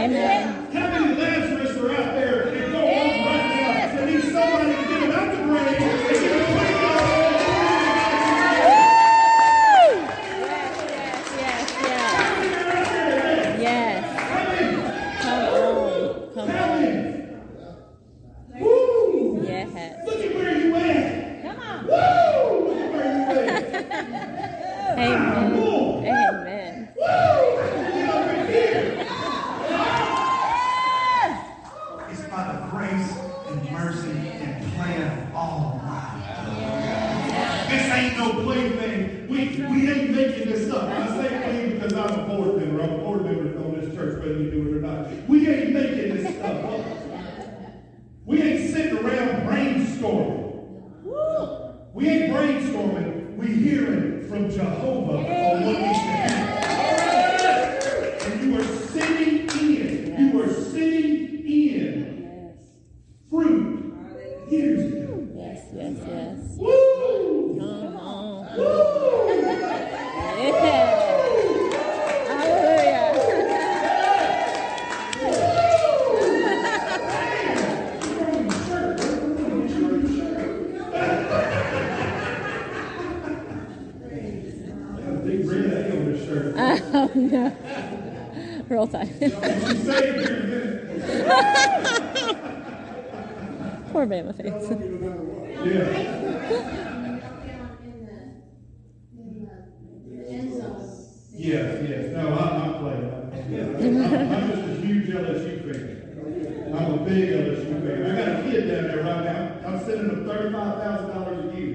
Amen. 0.00 0.72
How 0.72 0.88
many 0.88 1.14
Lazarus 1.14 1.76
are 1.76 1.90
out 1.90 2.14
there 2.14 2.50
that 2.50 2.72
go 2.72 2.78
on 2.78 3.26
right 3.26 3.48
now 3.54 3.96
that 3.96 4.06
need 4.06 4.22
somebody 4.22 4.74
to 4.74 4.88
get 4.88 5.00
them 5.00 5.10
out 5.12 5.36
the 5.36 5.44
grave 5.44 5.90
no 38.20 38.42
plaything. 38.42 39.28
We, 39.28 39.38
we 39.38 39.90
ain't 39.90 40.10
making 40.10 40.48
this 40.50 40.70
up. 40.70 40.84
I 40.84 41.06
say 41.16 41.64
we 41.64 41.74
because 41.74 41.94
I'm 41.94 42.20
a 42.20 42.26
board 42.26 42.56
member. 42.56 42.82
I'm 42.82 42.92
a 42.92 42.98
board 42.98 43.24
member 43.24 43.58
on 43.58 43.80
this 43.80 43.94
church, 43.94 44.18
whether 44.20 44.38
you 44.38 44.50
do 44.50 44.68
it 44.68 44.76
or 44.76 44.80
not. 44.80 45.10
We 45.28 45.48
ain't 45.48 45.72
making 45.72 46.16
this 46.16 46.36
stuff 46.36 46.64
up. 46.64 46.84
We 48.26 48.42
ain't 48.42 48.70
sitting 48.70 48.98
around 48.98 49.46
brainstorming. 49.48 50.48
We 51.94 52.08
ain't 52.08 52.32
brainstorming. 52.32 53.36
We 53.36 53.46
hearing 53.48 54.28
from 54.28 54.50
Jehovah 54.50 55.18
on 55.18 55.64
what 55.64 55.80
needs 55.80 55.98
to 55.98 56.04
happen. 56.04 57.42
And 58.32 58.44
you 58.44 58.60
are 58.60 58.64
sitting 58.64 59.48
in. 59.58 59.88
You 60.18 60.42
are 60.42 60.52
sitting 60.52 61.46
in 61.46 62.54
fruit 63.30 63.94
years 64.50 64.92
ago. 64.92 65.28
Yes, 65.34 65.64
yes, 65.74 65.96
yes. 66.06 66.56
Woo! 66.58 67.56
Come 67.58 67.96
on. 67.96 68.56
Woo! 68.56 69.00
Yeah. 70.40 70.96
Hallelujah. 72.28 73.12
Big 85.24 85.46
red 85.46 85.72
A 85.72 85.76
on 85.92 86.04
this 86.12 86.24
shirt. 86.24 86.54
Oh, 86.56 87.10
no. 87.14 87.52
Roll 88.68 88.86
Tide. 88.88 89.08
She's 89.20 89.30
saved 89.30 90.18
here 90.18 90.36
in 90.36 90.40
a 90.40 90.46
minute. 90.46 90.80
Poor 93.92 94.06
Bama 94.06 94.32
face. 94.36 94.68
Yeah. 95.64 96.20
Yes, 101.40 101.88
yes. 101.88 102.12
No, 102.12 102.36
I'm 102.36 102.58
not 102.58 102.80
playing. 102.80 103.08
I'm, 103.80 104.32
I'm 104.34 104.50
just 104.50 104.62
a 104.62 104.86
huge 104.86 105.08
LSU 105.08 105.54
fan. 105.64 106.74
I'm 106.76 106.94
a 106.94 106.99
big 107.10 107.28
LSU 107.30 107.74
fan. 107.82 107.98
I 108.06 108.08
got 108.16 108.28
a 108.28 108.42
kid 108.50 108.62
down 108.68 108.84
there 108.84 109.02
right 109.02 109.24
now. 109.24 109.68
I'm 109.68 109.78
sending 109.84 110.08
him 110.10 110.26
thirty-five 110.26 110.74
thousand 110.82 111.08
dollars 111.10 111.44
a 111.52 111.56
year. 111.56 111.74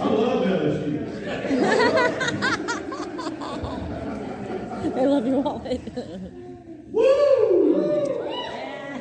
I 0.00 0.04
love 0.04 0.44
LSU. 0.46 0.92
They 4.94 5.06
love 5.06 5.26
your 5.26 5.40
wallet. 5.42 5.80
Woo! 6.92 7.74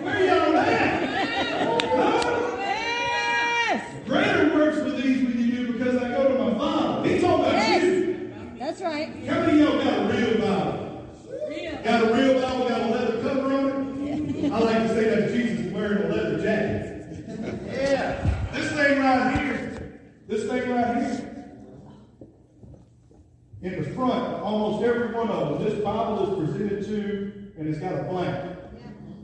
Where 0.03 0.25
y'all 0.25 0.57
at? 0.57 1.83
Huh? 1.83 2.21
Greater 4.05 4.53
works 4.53 4.77
for 4.79 4.89
these 4.91 5.23
when 5.23 5.37
you 5.39 5.51
do 5.55 5.73
because 5.73 5.95
I 6.03 6.09
go 6.09 6.21
to 6.35 6.43
my 6.43 6.57
father. 6.57 7.09
He's 7.09 7.21
talking 7.21 7.45
about 7.45 7.81
you. 7.83 8.33
That's 8.59 8.81
right. 8.81 9.09
How 9.27 9.39
many 9.41 9.61
of 9.61 9.69
y'all 9.73 9.83
got 9.83 9.99
a 9.99 10.01
real 10.13 10.33
Bible? 10.41 10.81
Got 11.83 12.03
a 12.03 12.13
real 12.13 12.33
Bible, 12.41 12.67
got 12.69 12.81
a 12.81 12.87
leather 12.87 13.21
cover 13.21 13.53
on 13.53 14.07
it? 14.07 14.51
I 14.51 14.59
like 14.59 14.77
to 14.77 14.89
say 14.89 15.03
that 15.09 15.31
Jesus 15.31 15.59
is 15.67 15.71
wearing 15.73 16.03
a 16.03 16.07
leather 16.13 16.37
jacket. 16.43 17.25
yeah. 17.67 18.49
This 18.53 18.71
thing 18.71 18.99
right 18.99 19.37
here, 19.37 19.99
this 20.27 20.43
thing 20.49 20.69
right 20.71 20.95
here, 20.97 21.21
in 23.61 23.81
the 23.83 23.89
front, 23.91 24.41
almost 24.43 24.83
every 24.83 25.13
one 25.13 25.27
of 25.29 25.59
them, 25.59 25.63
this 25.63 25.83
Bible 25.83 26.17
is 26.23 26.29
presented 26.51 26.85
to, 26.85 27.51
and 27.57 27.67
it's 27.67 27.79
got 27.79 27.93
a 27.99 28.03
blank. 28.03 28.57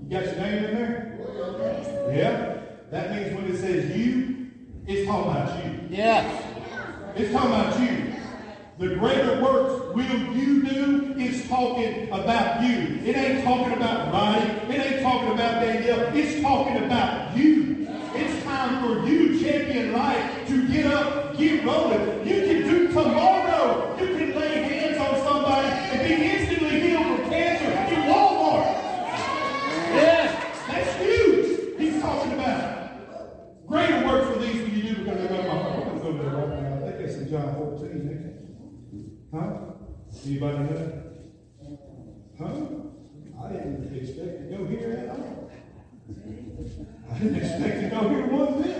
You 0.03 0.09
got 0.09 0.25
your 0.25 0.35
name 0.35 0.63
in 0.65 0.75
there? 0.75 2.11
Yeah. 2.15 2.57
That 2.89 3.11
means 3.11 3.35
when 3.35 3.45
it 3.53 3.57
says 3.59 3.95
you, 3.95 4.49
it's 4.87 5.05
talking 5.07 5.31
about 5.31 5.63
you. 5.63 5.79
Yes. 5.89 6.43
It's 7.15 7.31
talking 7.31 7.49
about 7.51 7.79
you. 7.79 8.15
The 8.79 8.95
greater 8.95 9.39
works 9.43 9.95
will 9.95 10.35
you 10.35 10.63
do 10.63 11.13
is 11.19 11.47
talking 11.47 12.09
about 12.09 12.63
you. 12.63 12.99
It 13.05 13.15
ain't 13.15 13.43
talking 13.43 13.73
about 13.73 14.11
Ronnie. 14.11 14.73
It 14.73 14.79
ain't 14.93 15.01
talking 15.03 15.33
about 15.33 15.61
Danielle. 15.61 16.11
It's 16.17 16.41
talking 16.41 16.83
about 16.85 17.37
you. 17.37 17.87
It's 18.15 18.43
time 18.43 18.81
for 18.83 19.07
you, 19.07 19.39
champion 19.39 19.93
life, 19.93 20.47
to 20.47 20.67
get 20.67 20.87
up, 20.87 21.37
get 21.37 21.63
rolling. 21.63 22.27
You 22.27 22.41
can 22.41 22.61
do 22.63 22.87
tomorrow. 22.87 23.95
You 23.99 24.07
can 24.17 24.35
lay 24.39 24.63
hands 24.63 24.97
on 24.97 25.15
somebody 25.27 25.67
and 25.67 26.07
be 26.07 26.13
instantly 26.25 26.79
healed 26.81 27.05
from 27.05 27.29
cancer 27.29 27.71
in 27.93 28.01
Walmart. 28.09 28.65
Yes. 29.93 30.67
That's 30.67 30.95
huge. 30.97 31.77
He's 31.77 32.01
talking 32.01 32.33
about. 32.33 33.67
Greater 33.67 34.05
work 34.07 34.33
for 34.33 34.39
these 34.39 34.61
when 34.63 34.75
you 34.75 34.81
do 34.95 35.03
because 35.03 35.19
I 35.23 35.27
got 35.27 35.45
my 35.47 35.53
phone. 35.63 35.83
I'm 35.91 35.99
going 35.99 36.17
to 36.17 36.23
go 36.23 36.29
there 36.29 36.47
right 36.47 36.61
now. 36.63 36.87
I 36.87 36.91
think 36.91 37.01
it's 37.01 37.15
in 37.17 37.29
John 37.29 37.55
14, 37.55 37.87
isn't 37.87 38.09
it? 38.09 38.17
Huh? 39.33 39.47
Anybody 40.25 40.57
know 40.57 40.67
that? 40.73 40.91
Huh? 42.37 43.45
I 43.45 43.47
didn't 43.53 43.95
expect 43.95 44.33
to 44.39 44.57
go 44.57 44.65
here 44.65 44.91
at 44.91 45.09
all. 45.09 45.49
I 47.09 47.17
didn't 47.17 47.35
expect 47.37 47.75
to 47.81 47.87
go 47.89 48.09
here 48.09 48.25
one 48.27 48.61
bit. 48.61 48.77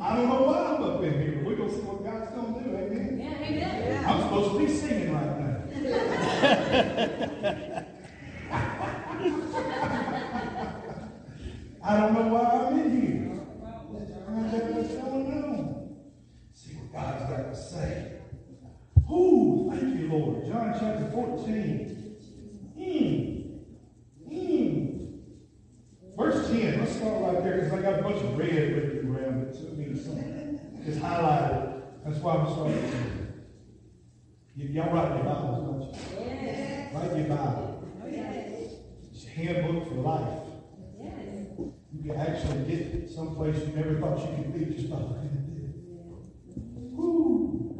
I 0.00 0.16
don't 0.16 0.28
know 0.28 0.42
why 0.42 0.58
I'm 0.74 0.82
up 0.82 1.02
in 1.04 1.12
here, 1.22 1.32
but 1.36 1.44
we're 1.44 1.56
going 1.56 1.68
to 1.70 1.74
see 1.76 1.82
what 1.82 2.02
God's 2.02 2.30
going 2.32 2.54
to 2.54 2.68
do. 2.68 2.76
Amen. 2.76 4.04
I'm 4.04 4.20
supposed 4.22 4.50
to 4.50 4.58
be 4.58 4.66
singing 4.72 5.12
right 5.14 5.38
now. 5.38 6.72
I 11.84 11.96
don't 11.96 12.14
know 12.14 12.26
why 12.28 12.42
I'm 12.42 12.78
in 12.80 12.90
here. 13.00 13.40
I 14.28 14.30
don't 14.30 14.52
know 14.52 14.80
what's 14.80 14.94
going 14.94 15.44
on. 15.44 15.96
See 16.54 16.74
what 16.74 16.92
God's 16.92 17.24
got 17.30 17.54
to 17.54 17.56
say. 17.56 18.12
Ooh, 19.10 19.70
thank 19.70 19.98
you, 19.98 20.01
Lord. 20.12 20.46
John 20.46 20.74
chapter 20.78 21.10
14. 21.12 21.88
Hmm. 22.76 24.34
Hmm. 24.34 26.16
Verse 26.16 26.50
10. 26.50 26.78
Let's 26.80 26.96
start 26.96 27.22
right 27.34 27.44
there 27.44 27.56
because 27.62 27.72
I 27.72 27.82
got 27.82 27.98
a 28.00 28.02
bunch 28.02 28.22
of 28.22 28.38
red 28.38 28.48
written 28.76 29.14
around 29.16 29.42
it. 29.48 29.54
So 29.54 29.62
it 29.68 29.78
means 29.78 30.04
something. 30.04 30.60
Just 30.84 30.98
highlighted. 31.00 31.82
That's 32.04 32.18
why 32.18 32.34
I'm 32.34 32.46
starting. 32.52 32.82
Y- 34.56 34.64
Y'all 34.70 34.92
write 34.92 35.14
your 35.16 35.24
Bibles, 35.24 35.64
don't 35.64 35.82
you? 35.82 35.90
Write 36.94 37.16
your 37.16 37.26
Bible. 37.36 37.68
It's 39.14 39.24
a 39.24 39.28
handbook 39.30 39.88
for 39.88 39.94
life. 39.94 40.38
You 41.94 42.10
can 42.10 42.20
actually 42.20 42.64
get 42.64 43.10
someplace 43.10 43.56
you 43.58 43.72
never 43.76 44.00
thought 44.00 44.18
you 44.18 44.26
could 44.36 44.52
be 44.58 44.74
just 44.74 44.90
by 44.90 44.96
looking 44.96 45.14
at 45.28 45.32
this. 45.32 45.32
Woo! 45.32 45.41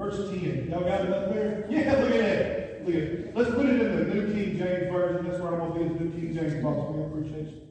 Verse 0.02 0.30
10. 0.30 0.68
Y'all 0.68 0.80
got 0.80 1.04
it 1.04 1.12
up 1.12 1.32
there? 1.32 1.64
Yeah, 1.70 1.92
look 2.00 2.10
at 2.10 2.18
that. 2.18 2.84
Look 2.84 2.94
at 2.96 3.02
it. 3.02 3.36
Let's 3.36 3.50
put 3.50 3.66
it 3.66 3.80
in 3.80 3.96
the 3.96 4.14
New 4.14 4.34
King 4.34 4.58
James 4.58 4.90
Version. 4.90 5.28
That's 5.28 5.40
where 5.40 5.52
I'm 5.52 5.58
going 5.60 5.72
to 5.72 5.78
be, 5.78 5.82
in 5.84 5.96
the 5.96 6.04
New 6.04 6.10
King 6.10 6.34
James 6.34 6.54
Bible. 6.54 6.92
We 6.92 7.20
appreciate 7.20 7.54
you. 7.54 7.62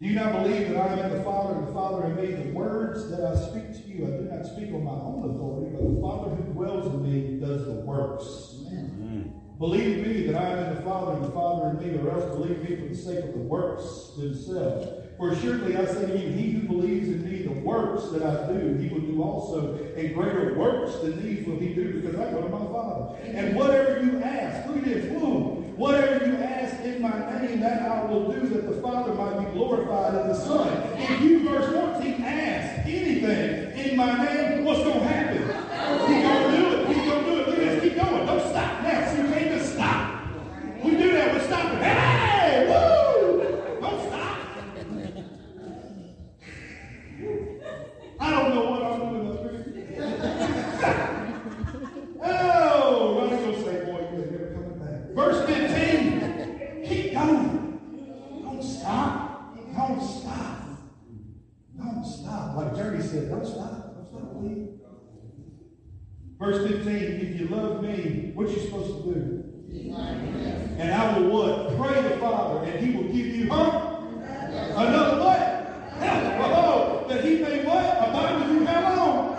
Do 0.00 0.08
you 0.08 0.14
not 0.14 0.32
believe 0.32 0.70
that 0.70 0.78
I 0.78 0.92
am 0.94 0.98
in 1.00 1.18
the 1.18 1.24
Father 1.24 1.58
and 1.58 1.68
the 1.68 1.72
Father 1.72 2.06
in 2.06 2.16
me? 2.16 2.32
The 2.32 2.52
words 2.52 3.10
that 3.10 3.20
I 3.20 3.36
speak 3.36 3.74
to 3.74 3.88
you, 3.90 4.06
I 4.06 4.10
do 4.16 4.22
not 4.22 4.46
speak 4.46 4.72
on 4.72 4.84
my 4.84 4.92
own 4.92 5.28
authority, 5.28 5.76
but 5.76 5.94
the 5.94 6.00
Father 6.00 6.34
who 6.34 6.52
dwells 6.54 6.86
in 6.94 7.02
me 7.02 7.40
does 7.40 7.66
the 7.66 7.72
works. 7.84 8.24
Mm. 8.72 9.58
Believe 9.58 10.06
me 10.06 10.28
that 10.28 10.40
I 10.40 10.50
am 10.50 10.58
in 10.70 10.74
the 10.76 10.82
Father 10.82 11.16
and 11.16 11.24
the 11.24 11.32
Father 11.32 11.70
in 11.70 11.92
me, 11.92 11.98
or 11.98 12.10
else 12.10 12.24
believe 12.34 12.62
me 12.62 12.76
for 12.76 12.86
the 12.86 12.96
sake 12.96 13.24
of 13.24 13.32
the 13.32 13.40
works 13.40 14.12
themselves. 14.16 15.07
For 15.18 15.34
surely 15.34 15.76
I 15.76 15.84
say 15.84 16.06
to 16.06 16.16
you, 16.16 16.28
he 16.28 16.50
who 16.52 16.68
believes 16.68 17.08
in 17.08 17.28
me, 17.28 17.42
the 17.42 17.50
works 17.50 18.08
that 18.10 18.22
I 18.22 18.52
do, 18.52 18.76
he 18.76 18.88
will 18.88 19.00
do 19.00 19.20
also. 19.20 19.74
And 19.96 20.14
greater 20.14 20.54
works 20.54 20.94
than 21.00 21.20
these 21.20 21.44
will 21.44 21.58
he 21.58 21.74
do, 21.74 22.00
because 22.00 22.18
I 22.20 22.30
go 22.30 22.40
to 22.40 22.48
my 22.48 22.64
Father. 22.66 23.16
And 23.24 23.56
whatever 23.56 24.00
you 24.00 24.22
ask, 24.22 24.68
look 24.68 24.76
at 24.76 24.84
this, 24.84 25.10
woo, 25.10 25.64
whatever 25.74 26.24
you 26.24 26.36
ask 26.36 26.84
in 26.84 27.02
my 27.02 27.40
name, 27.40 27.58
that 27.60 27.82
I 27.82 28.04
will 28.04 28.30
do, 28.30 28.48
that 28.48 28.68
the 28.70 28.80
Father 28.80 29.12
might 29.14 29.44
be 29.44 29.52
glorified 29.54 30.14
in 30.14 30.28
the 30.28 30.34
Son. 30.34 30.68
If 30.96 31.20
you, 31.20 31.48
verse 31.48 31.66
14, 31.72 32.22
ask 32.22 32.86
anything 32.86 33.76
in 33.76 33.96
my 33.96 34.24
name, 34.24 34.57
what? 71.38 71.76
Pray 71.78 72.02
the 72.02 72.16
Father, 72.18 72.64
and 72.64 72.84
he 72.84 72.96
will 72.96 73.04
give 73.04 73.26
you, 73.26 73.48
huh? 73.48 73.96
Another 74.76 75.22
what? 75.22 75.38
Help. 75.98 76.34
Oh, 76.40 77.06
that 77.08 77.24
he 77.24 77.36
may 77.36 77.64
what? 77.64 78.08
Abide 78.08 78.40
with 78.40 78.60
you 78.60 78.66
how 78.66 78.96
long? 78.96 79.36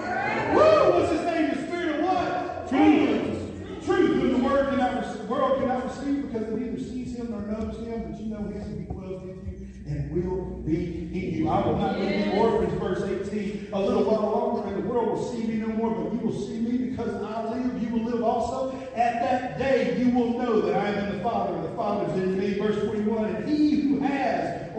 Woo! 0.55 0.99
What's 0.99 1.11
his 1.11 1.21
name? 1.21 1.49
The 1.49 1.67
spirit 1.67 1.99
of 1.99 2.05
what? 2.05 2.69
Truth. 2.69 3.85
Truth, 3.85 4.21
whom 4.21 4.41
the 4.41 4.47
word 4.47 4.69
cannot, 4.69 5.27
world 5.27 5.59
cannot 5.59 5.85
receive 5.85 6.31
because 6.31 6.47
it 6.47 6.57
neither 6.57 6.79
sees 6.79 7.15
him 7.15 7.31
nor 7.31 7.41
knows 7.41 7.75
him, 7.77 8.11
but 8.11 8.19
you 8.19 8.27
know 8.27 8.37
him 8.37 8.61
and 8.61 8.79
he 8.79 8.93
dwells 8.93 9.23
with 9.23 9.35
you 9.35 9.49
and 9.87 10.11
will 10.11 10.45
be 10.65 10.75
in 10.75 11.33
you. 11.35 11.49
I 11.49 11.65
will 11.65 11.77
not 11.77 11.99
leave 11.99 12.27
you 12.27 12.31
orphans, 12.33 12.73
verse 12.79 13.27
18. 13.29 13.69
A 13.73 13.79
little 13.79 14.03
while 14.03 14.21
longer, 14.21 14.67
and 14.67 14.83
the 14.83 14.87
world 14.87 15.09
will 15.09 15.31
see 15.31 15.47
me 15.47 15.55
no 15.55 15.67
more, 15.67 15.91
but 15.91 16.13
you 16.13 16.19
will 16.19 16.39
see 16.47 16.59
me 16.59 16.89
because 16.89 17.21
I 17.23 17.43
live. 17.49 17.81
You 17.81 17.89
will 17.89 18.11
live 18.11 18.23
also. 18.23 18.71
At 18.95 19.21
that 19.21 19.57
day, 19.57 19.68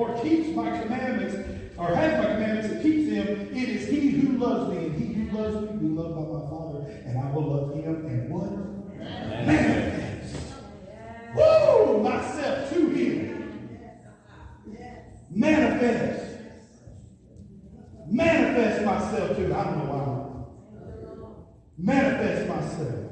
or 0.01 0.23
keeps 0.23 0.49
my 0.57 0.81
commandments, 0.81 1.35
or 1.77 1.95
has 1.95 2.25
my 2.25 2.35
commandments 2.35 2.69
and 2.69 2.83
keeps 2.83 3.11
them, 3.11 3.29
it 3.55 3.69
is 3.69 3.89
he 3.89 4.11
who 4.11 4.39
loves 4.39 4.75
me, 4.75 4.87
and 4.87 4.95
he 4.95 5.13
who 5.13 5.37
loves 5.37 5.55
me 5.57 5.67
will 5.69 5.79
be 5.79 5.89
loved 5.89 6.15
by 6.15 6.23
my 6.23 6.51
Father, 6.51 6.79
and 7.05 7.19
I 7.19 7.31
will 7.33 7.45
love 7.45 7.75
him. 7.75 8.07
And 8.07 8.31
what? 8.31 8.51
Manifest. 9.47 10.55
Woo! 11.37 12.03
Myself 12.03 12.71
to 12.71 12.89
him 12.89 13.31
manifest. 15.31 16.39
Manifest 18.09 18.85
myself 18.85 19.37
to. 19.37 19.55
I 19.55 19.65
don't 19.65 19.79
know 19.79 19.93
why. 19.93 20.27
Manifest 21.79 22.49
myself. 22.49 23.07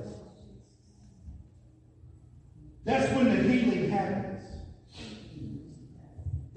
That's 2.85 3.13
when 3.15 3.29
the 3.29 3.43
healing 3.43 3.91
happens. 3.91 4.28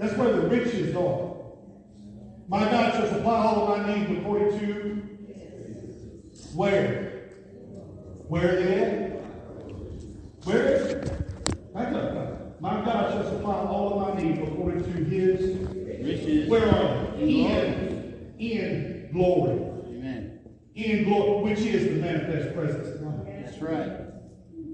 That's 0.01 0.15
where 0.15 0.33
the 0.33 0.47
riches 0.47 0.95
are. 0.95 1.35
My 2.47 2.65
God 2.71 2.93
shall 2.95 3.07
supply 3.07 3.35
all 3.45 3.71
of 3.71 3.85
my 3.85 3.93
needs 3.95 4.19
according 4.19 4.59
to 4.59 5.03
where? 6.55 7.29
Where 8.27 8.63
they 8.63 8.81
at? 8.81 9.21
Where 10.43 10.73
is 10.73 10.87
it? 10.87 11.71
Back 11.71 11.93
up. 11.93 12.59
My 12.59 12.83
God 12.83 13.13
shall 13.13 13.31
supply 13.31 13.53
all 13.53 14.01
of 14.01 14.15
my 14.15 14.21
needs 14.23 14.39
according 14.39 14.83
to 14.85 14.89
his 14.89 15.67
Riches. 16.03 16.49
Where 16.49 16.67
are 16.67 17.11
they? 17.15 17.21
In 17.21 17.29
In, 17.29 18.35
in 18.39 19.09
glory. 19.13 19.51
Amen. 19.85 20.39
In 20.73 21.03
glory, 21.03 21.43
which 21.43 21.59
is 21.59 21.83
the 21.93 22.01
manifest 22.01 22.55
presence 22.55 22.87
of 22.87 23.01
God. 23.03 23.27
That's 23.27 23.61
right. 23.61 24.00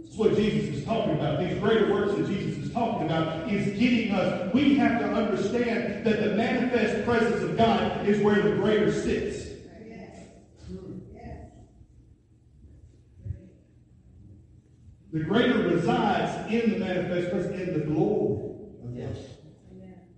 That's 0.07 0.17
what 0.17 0.35
Jesus 0.35 0.77
is 0.77 0.85
talking 0.85 1.13
about. 1.13 1.39
These 1.39 1.59
greater 1.59 1.91
works 1.91 2.13
that 2.13 2.25
Jesus 2.25 2.65
is 2.65 2.73
talking 2.73 3.03
about 3.03 3.51
is 3.51 3.77
getting 3.77 4.13
us. 4.13 4.53
We 4.53 4.75
have 4.77 4.99
to 4.99 5.05
understand 5.05 6.05
that 6.05 6.21
the 6.21 6.33
manifest 6.33 7.03
presence 7.05 7.43
of 7.43 7.57
God 7.57 8.07
is 8.07 8.23
where 8.23 8.41
the 8.41 8.55
greater 8.55 8.89
sits. 8.89 9.47
The 15.11 15.19
greater 15.23 15.69
resides 15.69 16.51
in 16.51 16.71
the 16.71 16.77
manifest 16.77 17.31
presence, 17.31 17.59
in 17.59 17.73
the 17.73 17.85
glory 17.85 18.51
of 18.83 18.95
God. 18.95 18.95
Yes. 18.95 19.17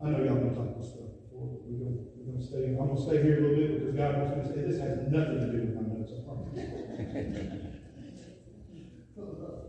I 0.03 0.09
know 0.09 0.23
y'all 0.23 0.35
been 0.35 0.53
talking 0.53 0.83
stuff 0.83 1.13
before. 1.23 1.59
We're 1.65 1.85
gonna, 1.85 1.97
we're 2.15 2.33
gonna 2.33 2.45
stay, 2.45 2.65
I'm 2.65 2.77
gonna 2.77 3.01
stay 3.01 3.23
here 3.23 3.37
a 3.37 3.41
little 3.41 3.55
bit 3.55 3.79
because 3.79 3.95
God 3.95 4.17
wants 4.17 4.35
me 4.35 4.43
to 4.43 4.49
stay. 4.49 4.61
This 4.61 4.79
has 4.79 4.97
nothing 5.11 5.39
to 5.39 5.51
do 5.51 5.57
with 5.61 5.75
my 5.75 5.81
notes, 5.81 6.11
I 6.13 6.21
promise. 6.25 6.55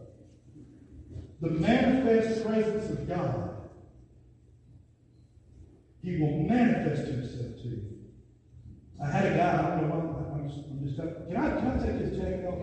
the 1.41 1.51
manifest 1.51 2.45
presence 2.47 2.91
of 2.91 3.09
God, 3.09 3.57
He 6.03 6.21
will 6.21 6.37
manifest 6.39 7.09
Himself 7.11 7.57
to 7.63 7.69
you. 7.69 7.83
I 9.03 9.11
had 9.11 9.27
a 9.33 9.37
guy, 9.37 9.55
I 9.55 9.57
don't 9.81 9.89
know 9.89 9.95
why, 9.97 10.35
I'm 10.35 10.49
just, 10.49 10.61
I'm 10.69 10.81
just, 10.87 10.97
can 11.29 11.37
I, 11.37 11.39
can 11.59 11.67
I 11.69 11.71
take 11.87 11.99
this 11.99 12.17
jacket 12.19 12.47
off? 12.47 12.59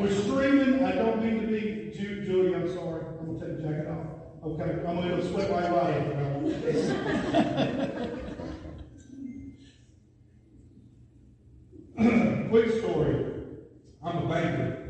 We're 0.00 0.10
streaming, 0.10 0.84
I 0.84 0.92
don't 0.92 1.22
mean 1.24 1.40
to 1.40 1.46
be, 1.46 1.90
Ju- 1.96 2.22
Julie, 2.24 2.54
I'm 2.54 2.68
sorry, 2.68 3.02
I'm 3.20 3.26
gonna 3.26 3.38
take 3.40 3.56
the 3.56 3.62
jacket 3.62 3.88
off. 3.88 4.06
Okay, 4.44 4.70
I'm 4.86 4.96
gonna 4.96 5.22
sweat 5.26 5.50
right 5.50 5.70
by 5.70 5.98
you. 5.98 6.04
Quick 12.50 12.70
story. 12.82 13.26
I'm 14.02 14.18
a 14.18 14.28
banker. 14.28 14.83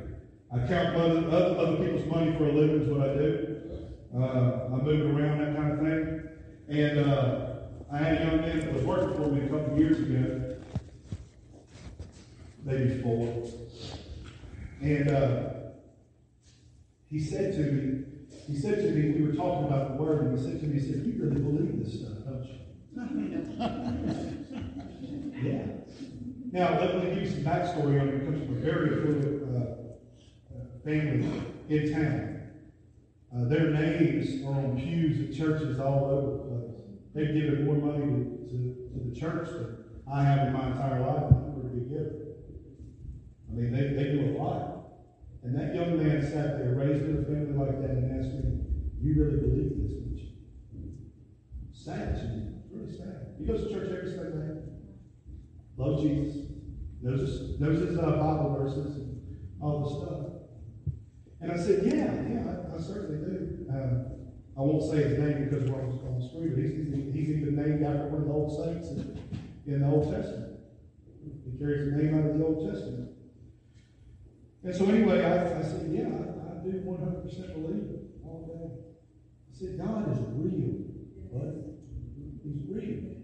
I 0.54 0.66
count 0.68 0.94
other, 0.96 1.28
other, 1.30 1.76
people's 1.84 2.06
money 2.06 2.32
for 2.36 2.44
a 2.44 2.52
living 2.52 2.82
is 2.82 2.88
what 2.88 3.10
I 3.10 3.14
do. 3.14 3.60
Uh, 4.16 4.72
I 4.72 4.82
move 4.84 5.16
around, 5.16 5.40
that 5.40 5.56
kind 5.56 5.72
of 5.72 5.80
thing. 5.80 6.28
And 6.68 6.98
uh, 7.00 7.54
I 7.92 7.98
had 7.98 8.18
a 8.18 8.24
young 8.24 8.40
man 8.40 8.60
that 8.60 8.72
was 8.72 8.84
working 8.84 9.16
for 9.16 9.28
me 9.32 9.46
a 9.46 9.48
couple 9.48 9.76
years 9.76 9.98
ago, 9.98 10.56
maybe 12.62 13.02
four. 13.02 13.50
And 14.80 15.10
uh, 15.10 15.50
he 17.10 17.18
said 17.18 17.54
to 17.54 17.60
me, 17.72 18.04
he 18.46 18.56
said 18.56 18.76
to 18.76 18.90
me, 18.90 19.10
we 19.18 19.26
were 19.26 19.34
talking 19.34 19.66
about 19.66 19.96
the 19.96 20.02
word, 20.02 20.26
and 20.26 20.38
he 20.38 20.44
said 20.44 20.60
to 20.60 20.66
me, 20.66 20.78
he 20.78 20.86
said, 20.86 21.04
you 21.04 21.14
really 21.18 21.40
believe 21.40 21.84
this 21.84 21.94
stuff, 22.00 22.18
don't 22.24 22.46
you? 22.46 22.60
yeah. 25.50 25.66
Now, 26.52 26.78
let 26.78 27.02
me 27.02 27.10
give 27.12 27.22
you 27.24 27.30
some 27.30 27.42
backstory 27.42 28.00
on 28.00 28.08
it. 28.08 28.14
It 28.14 28.24
comes 28.24 28.44
from 28.46 28.56
a 28.56 28.60
very 28.60 28.90
affluent 28.90 29.56
uh, 29.56 29.83
family 30.84 31.42
in 31.68 31.92
town. 31.92 32.40
Uh, 33.34 33.48
their 33.48 33.70
names 33.70 34.44
are 34.44 34.52
on 34.52 34.78
pews 34.78 35.28
at 35.28 35.36
churches 35.36 35.80
all 35.80 36.04
over 36.04 36.30
the 36.32 36.38
place. 36.44 36.74
They've 37.14 37.34
given 37.34 37.64
more 37.64 37.76
money 37.76 38.04
to, 38.06 38.46
to, 38.48 38.90
to 38.92 39.10
the 39.10 39.18
church 39.18 39.48
than 39.48 39.76
I 40.12 40.22
have 40.22 40.48
in 40.48 40.52
my 40.52 40.68
entire 40.68 41.00
life. 41.00 41.32
Big. 41.90 42.08
I 43.48 43.52
mean, 43.52 43.72
they, 43.72 43.94
they 43.94 44.12
do 44.12 44.30
a 44.30 44.38
lot. 44.38 44.74
And 45.42 45.54
that 45.58 45.74
young 45.74 45.98
man 45.98 46.22
sat 46.22 46.58
there, 46.58 46.74
raised 46.74 47.04
in 47.04 47.18
a 47.18 47.24
family 47.24 47.52
like 47.52 47.80
that, 47.82 47.90
and 47.90 48.18
asked 48.18 48.34
me, 48.34 48.60
You 49.00 49.22
really 49.22 49.40
believe 49.40 49.72
this, 49.76 49.92
don't 49.92 50.16
you? 50.16 50.28
Sad 51.72 52.16
to 52.16 52.24
me. 52.28 52.54
Really 52.70 52.96
sad. 52.96 53.34
He 53.38 53.44
goes 53.44 53.66
to 53.66 53.72
church 53.72 53.92
every 53.92 54.10
Sunday. 54.10 54.62
Loves 55.76 56.02
Jesus. 56.02 56.46
Knows 57.02 57.60
knows 57.60 57.88
his 57.88 57.98
uh, 57.98 58.02
Bible 58.02 58.56
verses 58.58 58.96
and 58.96 59.20
all 59.60 59.82
the 59.82 59.90
stuff. 59.90 60.43
And 61.44 61.52
I 61.52 61.56
said, 61.56 61.84
Yeah, 61.84 62.08
yeah, 62.24 62.72
I, 62.72 62.74
I 62.74 62.80
certainly 62.80 63.20
do. 63.20 63.66
Um, 63.68 64.06
I 64.56 64.60
won't 64.62 64.90
say 64.90 65.02
his 65.02 65.18
name 65.18 65.44
because 65.44 65.68
we're 65.68 65.76
on, 65.76 66.18
the 66.18 66.24
screen, 66.24 66.56
but 66.56 66.64
he's, 66.64 66.72
he's, 66.72 67.12
he's 67.12 67.36
even 67.36 67.56
named 67.56 67.84
after 67.84 68.08
one 68.08 68.22
of 68.22 68.28
the 68.28 68.32
old 68.32 68.48
saints 68.48 68.88
in, 68.88 69.20
in 69.66 69.80
the 69.82 69.86
Old 69.86 70.08
Testament. 70.08 70.56
He 71.44 71.58
carries 71.58 71.90
the 71.90 72.00
name 72.00 72.16
out 72.16 72.30
of 72.30 72.38
the 72.38 72.44
Old 72.44 72.64
Testament. 72.64 73.10
And 74.62 74.74
so 74.74 74.88
anyway, 74.88 75.20
I, 75.20 75.58
I 75.58 75.62
said, 75.62 75.92
yeah, 75.92 76.08
I, 76.08 76.56
I 76.56 76.64
do 76.64 76.80
100% 76.80 77.28
believe 77.60 77.92
all 78.24 78.48
day. 78.48 78.72
I 78.72 79.52
said, 79.52 79.76
God 79.76 80.12
is 80.12 80.18
real, 80.32 80.80
He's 82.40 82.60
real. 82.68 83.20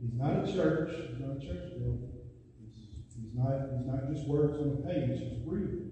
He's 0.00 0.14
not 0.14 0.48
a 0.48 0.52
church. 0.52 0.92
He's 1.10 1.20
not 1.20 1.36
a 1.36 1.40
church 1.40 1.72
building. 1.76 2.12
He's, 2.60 3.02
he's 3.12 3.34
not. 3.34 3.76
He's 3.76 3.86
not 3.86 4.08
just 4.12 4.28
words 4.28 4.56
on 4.60 4.80
a 4.80 4.88
page. 4.88 5.20
He's 5.20 5.42
real. 5.44 5.85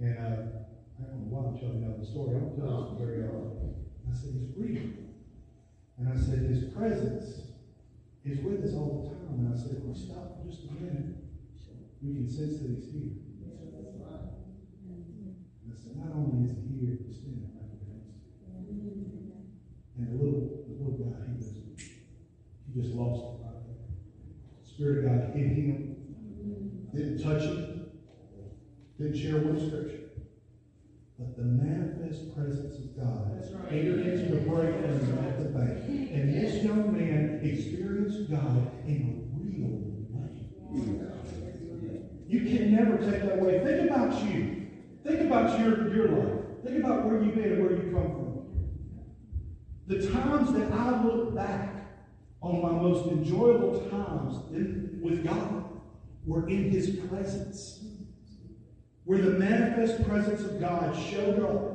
And 0.00 0.18
uh, 0.18 0.66
I 0.98 1.02
don't 1.06 1.26
know 1.26 1.30
why 1.30 1.48
I'm 1.50 1.58
telling 1.58 1.82
you 1.82 1.94
the 1.98 2.06
story. 2.06 2.36
I 2.36 2.40
don't 2.40 2.56
tell 2.58 2.90
this 2.90 2.98
very 2.98 3.26
often. 3.28 3.74
I 4.06 4.14
said, 4.14 4.34
He's 4.34 4.52
real. 4.56 4.90
And 5.98 6.08
I 6.10 6.16
said, 6.18 6.50
His 6.50 6.72
presence 6.74 7.54
is 8.24 8.40
with 8.40 8.64
us 8.64 8.74
all 8.74 9.04
the 9.04 9.14
time. 9.14 9.46
And 9.46 9.52
I 9.52 9.56
said, 9.56 9.78
if 9.78 9.84
we 9.84 9.94
stop 9.94 10.40
for 10.40 10.48
just 10.48 10.64
a 10.64 10.72
minute, 10.80 11.18
we 12.02 12.14
can 12.14 12.28
sense 12.28 12.60
that 12.60 12.70
He's 12.70 12.92
here. 12.92 13.24
And 14.84 15.72
I 15.72 15.76
said, 15.76 15.96
not 15.96 16.14
only 16.14 16.50
is 16.50 16.56
he 16.60 16.84
here, 16.84 16.98
he's 17.06 17.16
standing 17.16 17.48
right 17.56 17.64
against 17.64 18.20
And 19.96 20.06
the 20.08 20.16
little, 20.16 20.64
the 20.68 20.74
little 20.76 20.98
guy, 21.00 21.24
he 21.28 21.38
just, 21.40 21.56
he 21.76 22.80
just 22.80 22.94
lost 22.94 23.20
it 23.24 23.44
right 23.44 23.60
there. 23.64 23.88
Spirit 24.64 25.04
of 25.04 25.10
God 25.10 25.36
hit 25.36 25.46
him, 25.46 25.96
didn't 26.92 27.22
touch 27.22 27.42
him, 27.42 27.73
didn't 28.98 29.16
share 29.16 29.40
one 29.40 29.58
scripture. 29.68 30.04
But 31.18 31.36
the 31.36 31.44
manifest 31.44 32.34
presence 32.34 32.76
of 32.78 32.96
God 32.96 33.42
entered 33.70 34.06
into 34.06 34.34
the 34.34 34.40
break 34.40 34.74
room 34.74 35.18
at 35.24 35.38
the 35.38 35.48
bank. 35.50 35.88
And 35.88 36.34
this 36.34 36.64
young 36.64 36.92
man 36.92 37.40
experienced 37.42 38.30
God 38.30 38.70
in 38.86 38.98
a 39.02 39.38
real 39.38 39.68
way. 39.68 39.94
You 42.26 42.40
can 42.40 42.74
never 42.74 42.98
take 42.98 43.22
that 43.22 43.38
away. 43.38 43.60
Think 43.62 43.90
about 43.90 44.24
you. 44.24 44.66
Think 45.04 45.20
about 45.20 45.60
your, 45.60 45.94
your 45.94 46.08
life. 46.08 46.40
Think 46.64 46.78
about 46.82 47.04
where 47.04 47.22
you've 47.22 47.34
been 47.34 47.52
and 47.52 47.62
where 47.62 47.72
you 47.72 47.92
come 47.92 48.10
from. 48.10 48.34
The 49.86 50.10
times 50.10 50.52
that 50.54 50.72
I 50.72 51.04
look 51.04 51.34
back 51.34 51.74
on 52.40 52.62
my 52.62 52.70
most 52.70 53.06
enjoyable 53.08 53.88
times 53.90 54.52
in, 54.52 54.98
with 55.02 55.24
God 55.24 55.64
were 56.24 56.48
in 56.48 56.70
His 56.70 56.96
presence. 57.08 57.73
Where 59.04 59.20
the 59.20 59.38
manifest 59.38 60.06
presence 60.08 60.40
of 60.42 60.60
God 60.60 60.96
showed 61.10 61.42
up 61.42 61.74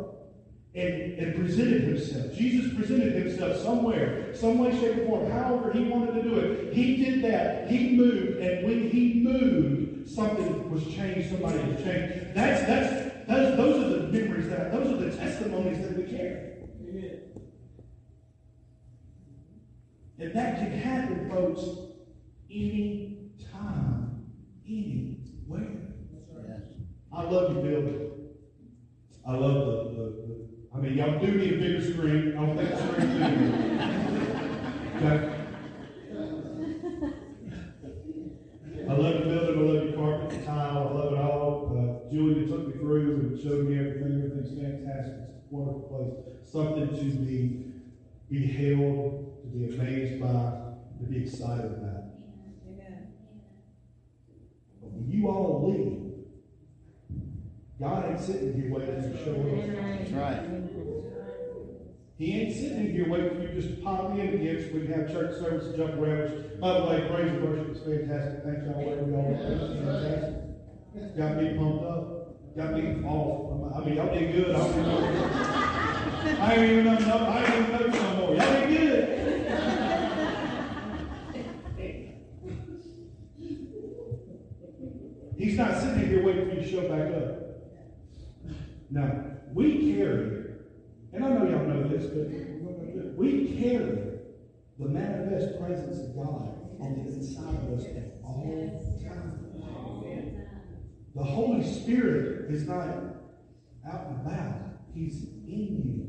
and, 0.76 1.14
and 1.20 1.36
presented 1.36 1.84
Himself. 1.84 2.34
Jesus 2.34 2.74
presented 2.74 3.14
Himself 3.14 3.58
somewhere, 3.58 4.34
some 4.36 4.60
way, 4.60 4.72
shape, 4.80 5.04
or 5.04 5.06
form, 5.06 5.32
however 5.32 5.72
He 5.72 5.84
wanted 5.84 6.14
to 6.16 6.24
do 6.24 6.40
it. 6.40 6.74
He 6.74 6.98
did 6.98 7.24
that. 7.24 7.70
He 7.70 7.96
moved, 7.96 8.40
and 8.40 8.66
when 8.66 8.90
He 8.90 9.22
moved, 9.24 10.10
something 10.10 10.72
was 10.72 10.84
changed, 10.86 11.30
somebody 11.32 11.58
was 11.60 11.84
changed. 11.84 12.34
That's 12.36 12.62
that's 12.66 13.28
those, 13.28 13.58
those 13.58 13.84
are 13.84 13.90
the 13.90 14.08
memories 14.08 14.50
that 14.50 14.72
those 14.72 14.92
are 14.92 14.98
the 14.98 15.16
testimonies 15.16 15.80
that 15.80 15.98
we 15.98 16.04
carry. 16.04 16.50
And 20.20 20.36
that 20.36 20.58
can 20.58 20.72
happen, 20.72 21.30
folks, 21.30 21.62
any 22.52 23.32
time, 23.54 24.26
anywhere. 24.68 25.79
I 27.12 27.24
love 27.24 27.56
you, 27.56 27.62
Bill. 27.62 28.10
I 29.28 29.34
love 29.34 29.54
the, 29.54 29.84
the, 29.96 30.04
the 30.04 30.50
I 30.74 30.78
mean, 30.78 30.94
y'all 30.94 31.20
do 31.20 31.28
need 31.34 31.54
a 31.54 31.58
bigger 31.58 31.82
screen. 31.82 32.38
I 32.38 32.46
don't 32.46 32.58
think 32.58 32.70
the 32.70 32.78
screen's 32.78 33.14
big 33.14 33.60
Okay? 34.96 35.36
I 38.88 38.94
love 38.94 39.14
the 39.14 39.26
building, 39.26 39.58
I 39.58 39.62
love 39.62 39.84
your 39.86 39.94
carpet, 39.94 40.30
the 40.30 40.46
tile, 40.46 40.78
I 40.78 40.92
love 40.92 41.14
it 41.14 41.20
all. 41.20 42.06
Uh, 42.08 42.12
Julia 42.12 42.48
took 42.48 42.68
me 42.68 42.74
through 42.74 43.16
and 43.16 43.40
showed 43.40 43.68
me 43.68 43.78
everything. 43.78 44.24
Everything's 44.24 44.60
fantastic. 44.60 45.16
It's 45.38 45.52
a 45.52 45.56
wonderful 45.56 45.82
place. 45.90 46.52
Something 46.52 46.90
to 46.90 47.04
be 47.26 47.66
beheld, 48.30 49.42
to 49.44 49.48
be 49.48 49.76
amazed 49.76 50.22
by, 50.22 50.74
to 51.00 51.06
be 51.08 51.24
excited 51.24 51.66
about. 51.66 52.06
But 54.82 54.92
when 54.92 55.10
you 55.10 55.28
all 55.28 55.72
leave, 55.72 56.09
God 57.80 58.10
ain't 58.10 58.20
sitting 58.20 58.54
here 58.60 58.74
waiting 58.74 59.02
to 59.02 59.18
show 59.24 59.32
up. 59.32 60.00
That's 60.00 60.12
right. 60.12 60.44
He 62.18 62.38
ain't 62.38 62.54
sitting 62.54 62.92
here 62.92 63.08
waiting 63.08 63.30
for 63.30 63.42
you 63.44 63.62
just 63.62 63.78
to 63.78 63.82
pop 63.82 64.12
in 64.12 64.20
again 64.20 64.68
so 64.68 64.76
we 64.76 64.86
can 64.86 64.92
have 64.94 65.10
church 65.10 65.40
service 65.40 65.68
and 65.68 65.78
jump 65.78 65.94
around. 65.94 66.60
By 66.60 66.78
the 66.78 66.86
way, 66.86 67.08
praise 67.10 67.32
and 67.32 67.42
worship 67.42 67.70
is 67.70 67.80
fantastic. 67.80 68.44
Thank 68.44 68.66
y'all, 68.66 68.84
whatever 68.84 69.10
y'all. 69.10 69.32
It's 69.32 69.46
fantastic. 69.74 71.16
Got 71.16 71.38
me 71.38 71.58
pumped 71.58 71.86
up. 71.86 72.56
Got 72.58 72.74
me 72.74 72.84
off. 73.06 73.74
I 73.74 73.86
mean, 73.86 73.96
y'all 73.96 74.14
did 74.14 74.34
good. 74.34 74.54
I, 74.54 74.58
don't 74.60 74.86
I 76.42 76.56
ain't 76.56 76.72
even 76.72 76.84
know. 76.84 77.18
I 77.18 77.46
ain't 77.46 77.70
even 77.70 77.72
know 77.72 77.88
no 77.88 78.16
more. 78.18 78.36
Y'all 78.36 78.54
did 78.54 78.70
good. 78.70 79.20
He's 85.38 85.58
not 85.58 85.78
sitting 85.78 86.10
here 86.10 86.22
waiting 86.22 86.50
for 86.50 86.56
you 86.56 86.62
to 86.62 86.70
show 86.70 86.82
back 86.90 87.14
up. 87.16 87.39
Now, 88.92 89.24
we 89.54 89.94
carry, 89.94 90.56
and 91.14 91.24
I 91.24 91.30
know 91.30 91.50
y'all 91.50 91.66
know 91.66 91.88
this, 91.88 92.06
but 92.06 92.28
we 93.18 93.58
carry 93.60 94.10
the 94.80 94.88
manifest 94.88 95.60
presence 95.60 96.00
of 96.00 96.16
God 96.16 96.56
on 96.80 96.96
the 96.96 97.12
inside 97.12 97.56
of 97.56 97.80
us 97.80 97.86
at 97.86 98.20
all 98.24 98.82
times. 99.04 99.40
The 101.16 101.24
Holy 101.24 101.64
Spirit 101.64 102.50
is 102.50 102.68
not 102.68 102.88
out 103.92 104.08
and 104.08 104.22
about. 104.26 104.56
He's 104.94 105.24
in 105.46 105.82
you. 105.84 106.06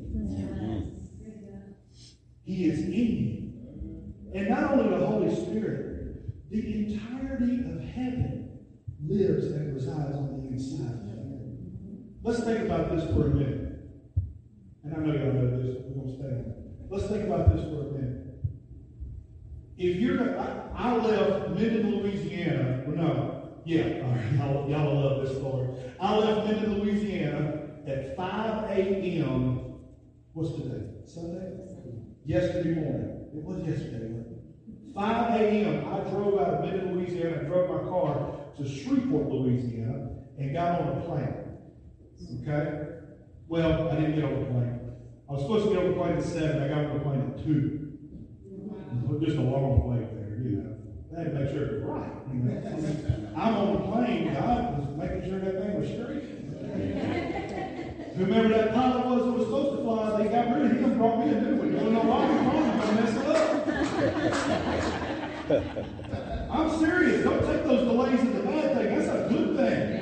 He 2.45 2.65
is 2.67 2.81
in 2.81 2.93
you. 2.93 4.39
And 4.39 4.49
not 4.49 4.73
only 4.73 4.97
the 4.97 5.07
Holy 5.07 5.35
Spirit, 5.35 6.51
the 6.51 6.59
entirety 6.59 7.61
of 7.71 7.81
heaven 7.81 8.59
lives 9.05 9.47
and 9.47 9.75
resides 9.75 10.17
on 10.17 10.41
the 10.41 10.49
inside. 10.49 11.10
Let's 12.23 12.45
think 12.45 12.61
about 12.61 12.95
this 12.95 13.05
for 13.15 13.27
a 13.27 13.31
minute. 13.31 13.81
And 14.85 14.95
I 14.95 14.99
know 14.99 15.13
y'all 15.15 15.33
know 15.33 15.63
this, 15.63 15.77
we're 15.87 15.95
going 15.95 16.07
to 16.07 16.17
stay 16.17 16.27
on. 16.27 16.55
Let's 16.91 17.07
think 17.07 17.25
about 17.25 17.55
this 17.55 17.65
for 17.65 17.89
a 17.89 17.93
minute. 17.93 18.27
If 19.79 19.97
you're, 19.97 20.39
I, 20.39 20.69
I 20.75 20.97
left 20.97 21.51
Minden, 21.51 21.97
Louisiana, 21.97 22.85
well, 22.87 22.97
no, 22.97 23.61
yeah, 23.65 24.03
all 24.05 24.11
right, 24.11 24.33
y'all, 24.37 24.71
y'all 24.71 24.95
love 25.01 25.27
this 25.27 25.39
story. 25.39 25.69
I 25.99 26.19
left 26.19 26.47
Minden, 26.47 26.83
Louisiana 26.83 27.69
at 27.87 28.15
5 28.17 28.71
a.m. 28.71 29.77
What's 30.35 30.53
today? 30.57 30.85
Sunday? 31.07 31.57
Yesterday 32.27 32.75
morning. 32.81 33.29
It 33.35 33.43
was 33.43 33.67
yesterday, 33.67 34.09
wasn't 34.09 34.37
it? 34.37 34.95
5 34.95 35.41
a.m. 35.41 35.89
I 35.89 36.11
drove 36.11 36.39
out 36.39 36.55
of 36.55 36.61
Minden, 36.61 36.95
Louisiana, 36.95 37.39
and 37.39 37.47
drove 37.47 37.71
my 37.71 37.89
car 37.89 38.37
to 38.59 38.69
Shreveport, 38.69 39.31
Louisiana, 39.31 40.11
and 40.39 40.53
got 40.53 40.83
on 40.83 40.99
a 40.99 41.01
plane. 41.07 41.50
Okay? 42.43 42.65
Well, 43.49 43.89
I 43.89 43.91
didn't 43.97 44.15
get 44.15 44.25
on 44.25 44.41
the 44.41 44.47
plane. 44.47 44.81
I 45.29 45.33
was 45.33 45.43
supposed 45.43 45.65
to 45.69 45.71
get 45.75 45.79
on 45.85 45.89
the 45.91 45.97
plane 45.97 46.17
at 46.17 46.23
7. 46.23 46.63
I 46.63 46.69
got 46.69 46.85
on 46.87 46.95
the 46.95 47.01
plane 47.05 47.21
at 47.21 47.45
2. 47.45 47.87
Just 49.21 49.37
a 49.37 49.41
long 49.43 49.83
plane 49.83 50.09
there, 50.15 50.39
you 50.41 50.51
know. 50.57 50.73
I 51.13 51.15
had 51.23 51.33
to 51.33 51.39
make 51.41 51.51
sure 51.53 51.63
it 51.65 51.73
was 51.75 51.83
right. 51.83 52.15
You 52.33 52.39
know? 52.41 52.57
I'm 53.37 53.55
on 53.55 53.73
the 53.75 53.81
plane. 53.91 54.33
God 54.33 54.79
was 54.79 54.89
making 54.97 55.23
sure 55.29 55.41
that 55.41 55.55
thing 55.61 55.73
was 55.79 55.89
straight. 55.89 56.25
Whomever 58.17 58.49
that 58.49 58.73
pilot 58.73 59.07
was 59.07 59.23
that 59.25 59.33
was 59.33 59.45
supposed 59.45 59.71
to 59.77 59.83
fly, 59.83 60.23
they 60.23 60.29
got 60.29 60.49
rid 60.55 60.65
of 60.65 60.71
him 60.73 60.85
and 60.85 60.97
brought 60.97 61.19
me 61.19 61.25
a 61.33 61.35
new 61.41 61.57
one. 61.57 61.69
You 61.73 61.79
don't 61.79 61.93
know 61.93 62.01
why 62.01 62.21
we're 62.31 62.43
going 62.51 62.81
to 62.81 62.93
mess 63.03 63.15
it 63.17 63.27
up. 63.27 63.41
I'm 66.51 66.69
serious. 66.79 67.25
Don't 67.25 67.45
take 67.47 67.63
those 67.65 67.85
delays 67.89 68.21
as 68.21 68.35
a 68.37 68.43
bad 68.43 68.67
thing. 68.77 68.89
That's 68.97 69.09
a 69.09 69.29
good 69.29 69.49
thing. 69.57 70.00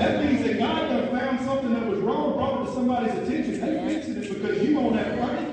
That 0.00 0.24
means 0.24 0.42
that 0.44 0.58
God 0.58 0.88
done 0.88 1.08
found 1.10 1.40
something 1.44 1.74
that 1.74 1.86
was 1.86 2.00
wrong, 2.00 2.32
brought 2.32 2.62
it 2.62 2.66
to 2.66 2.72
somebody's 2.72 3.12
attention. 3.12 3.60
They 3.60 3.94
fixed 3.94 4.08
it 4.08 4.28
because 4.34 4.62
you 4.66 4.78
on 4.78 4.96
that 4.96 5.18
plane. 5.18 5.46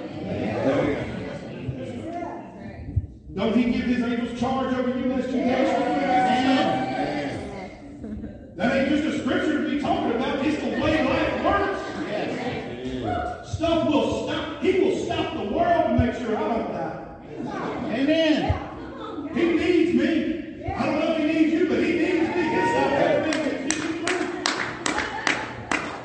Don't 3.36 3.56
he 3.56 3.64
give 3.72 3.84
his 3.84 4.04
angels 4.04 4.40
charge 4.40 4.74
over 4.74 4.98
you 4.98 5.06
lest 5.14 5.30
you 5.30 5.42
dash 5.42 5.68
That 8.56 8.76
ain't 8.76 8.90
just 8.90 9.04
a 9.04 9.20
scripture 9.20 9.64
to 9.64 9.70
be 9.70 9.82
talking 9.82 10.14
about. 10.14 10.46
It's 10.46 10.62
the 10.64 10.70
way 10.82 11.04
life 11.04 11.44
works. 11.44 11.84
Stuff 13.58 13.88
will 13.90 14.28
stop. 14.28 14.62
He 14.62 14.80
will 14.80 14.96
stop 14.96 15.34
the 15.34 15.44
world 15.44 15.88
to 15.88 15.94
make 16.06 16.16
sure 16.16 16.38
I 16.38 16.48
don't 16.48 16.72
die. 16.72 17.04
Amen. 17.94 19.30
He 19.34 19.44
needs 19.54 19.94
me. 19.94 20.74
I 20.74 20.86
don't 20.86 21.00
know 21.00 21.12
if 21.12 21.18
he 21.18 21.26
needs 21.26 21.54
you, 21.54 21.68
but 21.68 21.80
he 21.84 21.94
needs 21.94 22.30
me. 22.30 22.44
He'll 22.50 22.68
stop 22.68 22.92
everything 22.94 23.44
to 23.44 23.76
keep 23.76 23.92
me 23.94 24.06
through. 24.06 24.38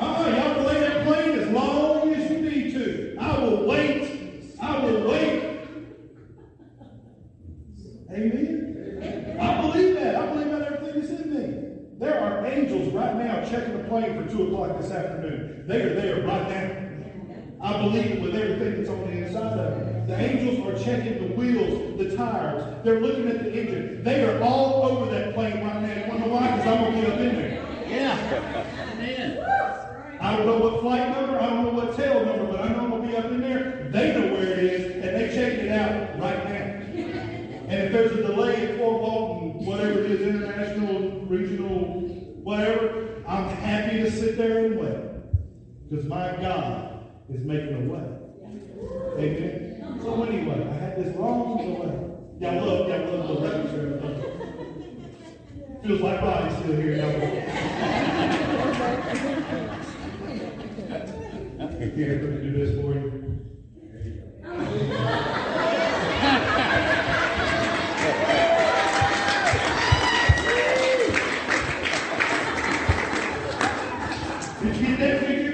Uh-uh, 0.01 0.29
y'all 0.31 0.55
delay 0.55 0.81
that 0.81 1.07
plane 1.07 1.39
as 1.39 1.49
long 1.51 2.15
as 2.15 2.31
you 2.31 2.39
need 2.41 2.73
to. 2.75 3.17
I 3.21 3.39
will 3.39 3.67
wait. 3.67 4.57
I 4.61 4.85
will 4.85 5.09
wait. 5.09 5.59
Amen. 8.11 9.39
I 9.41 9.61
believe 9.61 9.95
that. 9.95 10.17
I 10.17 10.27
believe 10.27 10.51
that 10.51 10.63
everything 10.63 11.01
that's 11.01 11.23
in 11.23 11.35
me. 11.35 11.45
There 11.99 12.19
are 12.21 12.47
angels 12.47 12.93
right 12.93 13.15
now 13.17 13.45
checking 13.49 13.77
the 13.77 13.85
plane 13.89 14.23
for 14.23 14.31
2 14.31 14.49
o'clock 14.49 14.81
this 14.81 14.91
afternoon. 14.91 15.65
They 15.67 15.83
are 15.83 15.95
there 15.95 16.27
right 16.27 16.49
now. 16.49 16.83
I 17.63 17.81
believe 17.81 18.07
it 18.07 18.21
with 18.21 18.35
everything 18.35 18.77
that's 18.77 18.91
on 18.91 19.01
the 19.03 19.25
inside 19.25 19.59
of 19.59 19.79
it. 19.79 20.07
The 20.09 20.19
angels 20.19 20.67
are 20.67 20.85
checking 20.85 21.29
the 21.29 21.35
wheels, 21.37 21.97
the 21.97 22.17
tires. 22.17 22.85
They're 22.85 23.01
looking 23.01 23.29
at 23.29 23.45
the 23.45 23.53
engine. 23.53 24.03
They 24.03 24.25
are 24.25 24.43
all 24.43 24.85
over 24.85 25.11
that 25.13 25.33
plane 25.33 25.65
right 25.65 25.81
now. 25.81 25.95
You 25.95 26.09
want 26.09 26.23
to 26.23 26.29
know 26.29 26.35
why? 26.35 26.57
Because 26.57 26.67
I'm 26.67 26.83
going 26.83 26.95
to 26.95 27.01
get 27.01 27.13
up 27.13 27.21
in 27.21 27.37
there. 27.37 27.87
Yeah. 27.89 28.93
Amen. 28.95 30.19
I 30.21 30.37
don't 30.37 30.47
know 30.47 30.59
what 30.59 30.81
flight 30.81 31.09
number, 31.09 31.39
I 31.39 31.51
don't 31.51 31.65
know 31.65 31.85
what 31.85 31.97
tail 31.97 32.25
number, 32.25 32.47
but 32.47 32.61
I 32.61 32.69
know 32.69 32.81
I'm 32.81 32.91
going 32.91 33.03
to 33.03 33.09
be 33.09 33.17
up 33.17 33.25
in 33.27 33.41
there. 33.41 33.89
They 33.93 34.13
know 34.13 34.35
where 34.35 34.43
it 34.43 34.59
is, 34.59 35.05
and 35.05 35.17
they 35.17 35.35
checking 35.35 35.67
it 35.67 35.73
out 35.73 36.21
right 36.21 36.49
now. 36.49 36.73
And 37.69 37.73
if 37.73 37.93
there's 37.93 38.13
a 38.13 38.23
delay 38.23 38.71
at 38.71 38.79
Fort 38.79 39.03
Walton, 39.03 39.67
whatever 39.67 40.01
it 40.01 40.11
is, 40.11 40.21
international, 40.21 41.27
regional, 41.27 42.01
whatever, 42.43 43.23
I'm 43.27 43.49
happy 43.49 43.99
to 43.99 44.11
sit 44.11 44.37
there 44.37 44.67
and 44.67 44.79
wait. 44.79 45.89
Because 45.89 46.07
my 46.07 46.33
God 46.41 46.93
is 47.35 47.45
making 47.45 47.75
a 47.75 47.81
way. 47.93 48.05
Amen. 49.19 49.99
So 50.03 50.23
anyway, 50.25 50.69
I 50.71 50.75
had 50.75 50.97
this 50.97 51.17
long 51.17 51.57
delay. 51.59 51.95
Y'all 52.41 52.67
love, 52.67 52.89
y'all 52.89 53.19
love 53.19 53.29
the 53.29 53.35
record 53.49 53.73
Feels 55.83 56.01
like 56.01 56.21
Bobby's 56.21 56.57
still 56.59 56.77
here. 56.77 56.97
Y'all. 56.97 57.11
Here, 61.95 62.21
let 62.23 62.31
me 62.31 62.39
do 62.43 62.53
this 62.53 62.71
for 62.81 62.95
you. 62.95 63.23
Did 74.63 74.77
you 74.77 74.87
get 74.87 74.99
that 75.01 75.17
picture? 75.27 75.53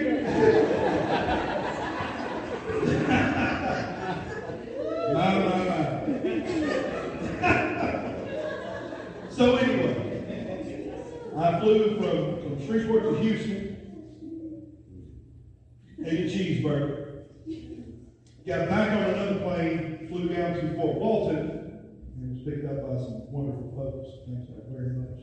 my, 5.14 5.38
my, 5.38 5.56
my. 5.64 5.84
so 9.30 9.56
anyway, 9.56 9.96
I 11.36 11.60
flew 11.60 11.96
from, 11.96 12.42
from 12.42 12.66
Shreveport 12.66 13.02
to 13.04 13.16
Houston, 13.16 13.58
ate 16.04 16.20
a 16.20 16.24
cheeseburger, 16.24 17.24
got 18.46 18.68
back 18.68 18.92
on 18.92 19.02
another 19.04 19.40
plane, 19.40 20.06
flew 20.08 20.28
down 20.28 20.54
to 20.54 20.74
Fort 20.76 20.96
Walton, 20.98 21.80
and 22.16 22.34
was 22.34 22.42
picked 22.44 22.66
up 22.66 22.82
by 22.82 22.96
some 22.98 23.22
wonderful 23.58 23.92
folks. 23.92 24.08
Thanks 24.26 24.50
very 24.70 24.94
much 24.94 25.20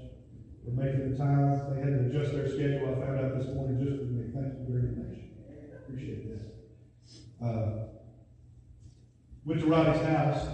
for 0.64 0.72
making 0.72 1.12
the 1.12 1.18
time. 1.18 1.74
They 1.74 1.80
had 1.80 1.94
to 2.00 2.06
adjust 2.10 2.34
their 2.34 2.50
schedule. 2.50 2.90
I 2.90 3.06
found 3.06 3.20
out 3.20 3.38
this 3.38 3.48
morning 3.56 3.84
just 3.84 3.98
for 3.98 4.06
me. 4.06 4.32
Thank 4.34 4.60
you 4.60 4.66
very 4.68 4.92
much. 4.96 5.18
Appreciate 5.88 6.28
that. 6.30 7.46
Uh, 7.46 7.88
went 9.46 9.62
to 9.62 9.68
Roddy's 9.68 10.02
house, 10.04 10.48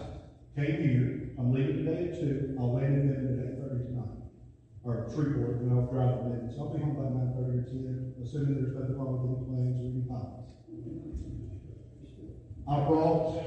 came 0.55 0.81
here. 0.81 1.29
I'm 1.39 1.53
leaving 1.53 1.85
today 1.85 2.09
at 2.09 2.19
two. 2.19 2.55
I'll 2.59 2.73
land 2.73 2.93
in 2.93 3.07
Minden 3.07 3.39
at 3.39 3.45
eight 3.45 3.57
thirty 3.61 3.85
tonight, 3.85 4.29
or 4.83 5.07
Shreveport, 5.13 5.61
and 5.61 5.71
I'll 5.71 5.87
drive 5.87 6.19
to. 6.19 6.53
So 6.53 6.61
I'll 6.61 6.73
be 6.75 6.83
home 6.83 6.95
by 6.95 7.09
nine 7.09 7.33
thirty 7.33 7.59
or 7.59 7.63
ten, 7.63 8.13
assuming 8.21 8.61
there's 8.61 8.75
nothing 8.75 8.97
wrong 8.99 9.17
with 9.17 9.31
any 9.31 9.39
plans 9.47 9.79
or 9.79 9.87
any 9.89 10.03
files. 10.05 10.53
I 12.67 12.87
brought 12.87 13.43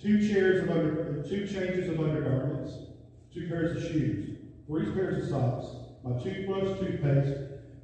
two 0.00 0.26
chairs 0.26 0.62
of 0.62 0.70
under, 0.70 1.22
two 1.28 1.46
changes 1.46 1.90
of 1.90 2.00
undergarments, 2.00 2.72
two 3.38 3.48
pairs 3.48 3.76
of 3.76 3.90
shoes, 3.90 4.38
three 4.66 4.92
pairs 4.92 5.24
of 5.24 5.30
socks, 5.30 5.66
my 6.04 6.20
toothbrush, 6.22 6.78
toothpaste. 6.78 7.38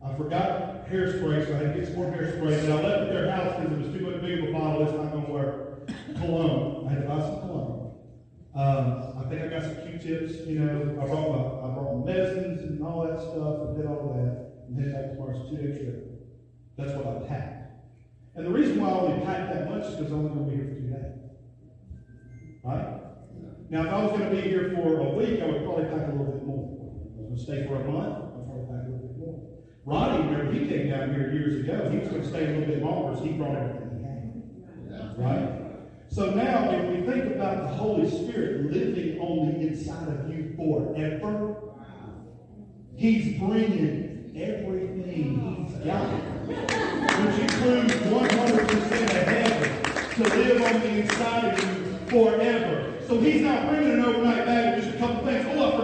I 0.05 0.15
forgot 0.17 0.87
hairspray, 0.89 1.47
so 1.47 1.55
I 1.55 1.59
had 1.59 1.75
to 1.75 1.81
get 1.81 1.89
some 1.89 1.97
more 1.97 2.13
hairspray, 2.13 2.65
and 2.65 2.73
I 2.73 2.83
left 2.83 3.03
at 3.03 3.09
their 3.09 3.31
house 3.31 3.57
because 3.57 3.73
it 3.73 3.87
was 3.87 3.97
too 3.97 4.11
much 4.11 4.21
big 4.21 4.43
of 4.43 4.51
a 4.51 4.53
bottle. 4.53 4.83
It's 4.83 4.93
not 4.93 5.13
going 5.13 5.27
to 5.27 5.33
work. 5.33 5.89
Cologne. 6.19 6.87
I 6.87 6.93
had 6.93 7.03
to 7.03 7.09
buy 7.09 7.21
some 7.21 7.41
cologne. 7.41 7.93
Um, 8.55 9.15
I 9.19 9.29
think 9.29 9.43
I 9.43 9.49
got 9.49 9.63
some 9.63 9.77
Q-tips. 9.83 10.47
You 10.47 10.61
know, 10.61 11.03
I 11.03 11.07
brought 11.07 11.31
my 11.31 11.69
I 11.69 11.75
brought 11.75 11.99
my 11.99 12.13
medicines 12.13 12.63
and 12.63 12.83
all 12.83 13.03
that 13.03 13.19
stuff, 13.19 13.69
and 13.69 13.77
did 13.77 13.87
all 13.87 14.13
that, 14.15 14.67
and 14.69 14.79
headed 14.79 14.95
back 14.95 15.11
tomorrow. 15.13 15.41
It's 15.41 15.53
a 15.53 15.57
two-day 15.57 15.79
trip. 15.79 16.11
That's 16.77 16.93
what 16.93 17.07
I 17.07 17.27
packed. 17.27 17.73
And 18.35 18.47
the 18.47 18.51
reason 18.51 18.81
why 18.81 18.91
I 18.91 18.93
only 18.93 19.25
packed 19.25 19.55
that 19.55 19.71
much 19.71 19.87
is 19.87 19.97
because 19.97 20.13
I'm 20.13 20.27
only 20.27 20.35
going 20.35 20.45
to 20.45 20.51
be 20.51 20.57
here 20.57 20.69
for 20.69 20.81
two 20.81 20.89
days. 20.91 21.15
Right? 22.63 23.04
Now, 23.75 23.87
if 23.87 23.93
I 23.93 24.03
was 24.05 24.13
going 24.13 24.31
to 24.31 24.41
be 24.41 24.49
here 24.49 24.71
for 24.77 25.01
a 25.01 25.11
week, 25.15 25.43
I 25.43 25.47
would 25.47 25.65
probably 25.65 25.87
pack 25.87 26.07
a 26.07 26.13
little 26.13 26.31
bit 26.31 26.47
more. 26.47 26.79
If 26.79 27.19
I 27.19 27.27
was 27.27 27.27
going 27.27 27.37
to 27.37 27.43
stay 27.43 27.67
for 27.67 27.83
a 27.83 27.91
month, 27.91 28.23
I'd 28.23 28.47
probably 28.47 28.67
pack 28.71 28.87
a 28.87 28.91
little 28.95 29.09
bit 29.09 29.19
more. 29.19 29.51
Ronnie, 29.85 30.29
whenever 30.29 30.53
he 30.53 30.69
came 30.69 30.91
down 30.91 31.13
here 31.13 31.33
years 31.33 31.59
ago, 31.59 31.91
he 31.91 31.99
was 31.99 32.07
going 32.07 32.23
to 32.23 32.29
stay 32.29 32.45
a 32.45 32.51
little 32.57 32.67
bit 32.67 32.85
longer, 32.85 33.19
so 33.19 33.25
he 33.25 33.33
brought 33.33 33.57
everything 33.57 33.99
he 33.99 34.95
had. 34.95 35.19
Right? 35.19 35.49
So 36.07 36.31
now, 36.31 36.71
if 36.71 36.89
we 36.89 37.13
think 37.13 37.35
about 37.35 37.65
the 37.65 37.75
Holy 37.75 38.09
Spirit 38.09 38.71
living 38.71 39.19
on 39.19 39.49
the 39.49 39.67
inside 39.67 40.07
of 40.07 40.31
you 40.31 40.55
forever, 40.57 41.57
He's 42.95 43.41
bringing 43.41 44.31
everything 44.37 45.67
He's 45.67 45.75
got, 45.85 46.11
which 46.47 47.39
includes 47.41 47.93
100% 47.93 49.03
of 49.03 49.11
heaven, 49.11 50.13
to 50.15 50.23
live 50.23 50.63
on 50.63 50.81
the 50.81 50.89
inside 51.01 51.59
of 51.59 51.65
you 51.65 51.85
forever. 52.07 52.64
So 53.15 53.21
He's 53.21 53.43
not 53.43 53.69
bringing 53.69 53.93
an 53.93 54.05
overnight 54.05 54.45
bag 54.45 54.75
with 54.75 54.87
just 54.87 54.97
a 54.97 54.99
couple 54.99 55.25
things. 55.25 55.47
Oh, 55.51 55.71
I 55.71 55.84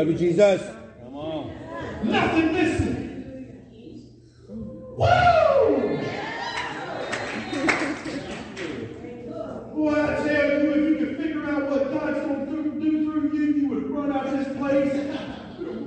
Love 0.00 0.08
you, 0.12 0.16
Jesus. 0.16 0.62
Come 1.04 1.14
on. 1.14 1.52
Nothing 2.04 2.52
missing. 2.54 2.96
Woo! 4.96 5.06
Boy, 9.74 9.92
I 9.92 10.26
tell 10.26 10.62
you, 10.62 10.70
if 10.70 10.88
you 10.88 10.96
could 10.96 11.16
figure 11.18 11.44
out 11.50 11.68
what 11.68 11.92
God's 11.92 12.18
going 12.20 12.46
to 12.46 12.50
do, 12.50 12.80
do 12.80 13.12
through 13.12 13.32
you, 13.34 13.44
you 13.52 13.68
would 13.68 13.90
run 13.90 14.10
out 14.10 14.24
this 14.30 14.48
place, 14.56 14.94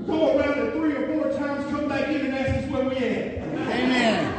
go 0.06 0.38
around 0.38 0.60
it 0.60 0.74
three 0.74 0.94
or 0.94 1.08
four 1.08 1.32
times, 1.36 1.66
come 1.72 1.90
back 1.90 2.10
in 2.10 2.28
and 2.28 2.36
ask 2.36 2.66
us 2.66 2.70
where 2.70 2.88
we 2.88 2.96
at. 2.98 3.42
Amen. 3.42 4.30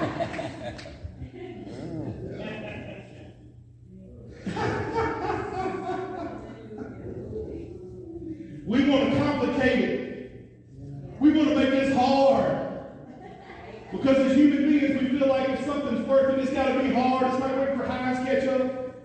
We 8.66 8.89
want 8.89 9.12
to 9.12 9.18
complicate 9.18 9.79
it. 9.79 10.01
We 11.20 11.33
want 11.33 11.49
to 11.51 11.55
make 11.55 11.70
this 11.70 11.95
hard. 11.95 12.49
Because 13.93 14.16
as 14.16 14.35
human 14.37 14.70
beings, 14.70 15.01
we 15.01 15.18
feel 15.18 15.29
like 15.29 15.51
if 15.51 15.64
something's 15.66 16.07
working, 16.09 16.41
it's 16.41 16.51
got 16.51 16.72
to 16.72 16.83
be 16.83 16.91
hard. 16.93 17.27
It's 17.27 17.41
like 17.41 17.57
waiting 17.57 17.77
for 17.79 17.85
Heinz 17.87 18.27
ketchup. 18.27 18.97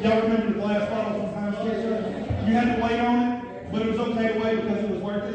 Y'all 0.00 0.22
remember 0.22 0.46
the 0.46 0.54
glass 0.54 0.88
bottles 0.88 1.24
of 1.24 1.34
Heinz 1.34 1.56
ketchup? 1.56 2.00
You 2.46 2.54
had 2.54 2.76
to 2.76 2.82
wait 2.82 3.00
on 3.00 3.16
it, 3.20 3.72
but 3.72 3.82
it 3.82 3.88
was 3.90 3.98
okay 3.98 4.28
to 4.32 4.38
wait 4.40 4.56
because 4.62 4.84
it 4.84 4.90
was 4.90 5.00
worth 5.00 5.24
it. 5.24 5.34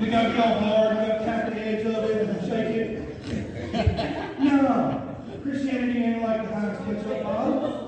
You 0.00 0.10
got 0.10 0.22
to 0.24 0.28
be 0.30 0.38
all 0.40 0.58
hard. 0.58 0.96
You 0.96 1.02
got 1.06 1.18
to 1.18 1.24
tap 1.24 1.42
the 1.48 1.60
edge 1.60 1.86
of 1.86 2.04
it 2.04 2.28
and 2.28 2.40
shake 2.44 2.74
it. 2.76 4.40
No, 4.40 5.16
Christianity 5.44 6.02
ain't 6.02 6.22
like 6.22 6.42
the 6.42 6.48
Heinz 6.54 6.78
ketchup 6.78 7.22
bottle. 7.22 7.84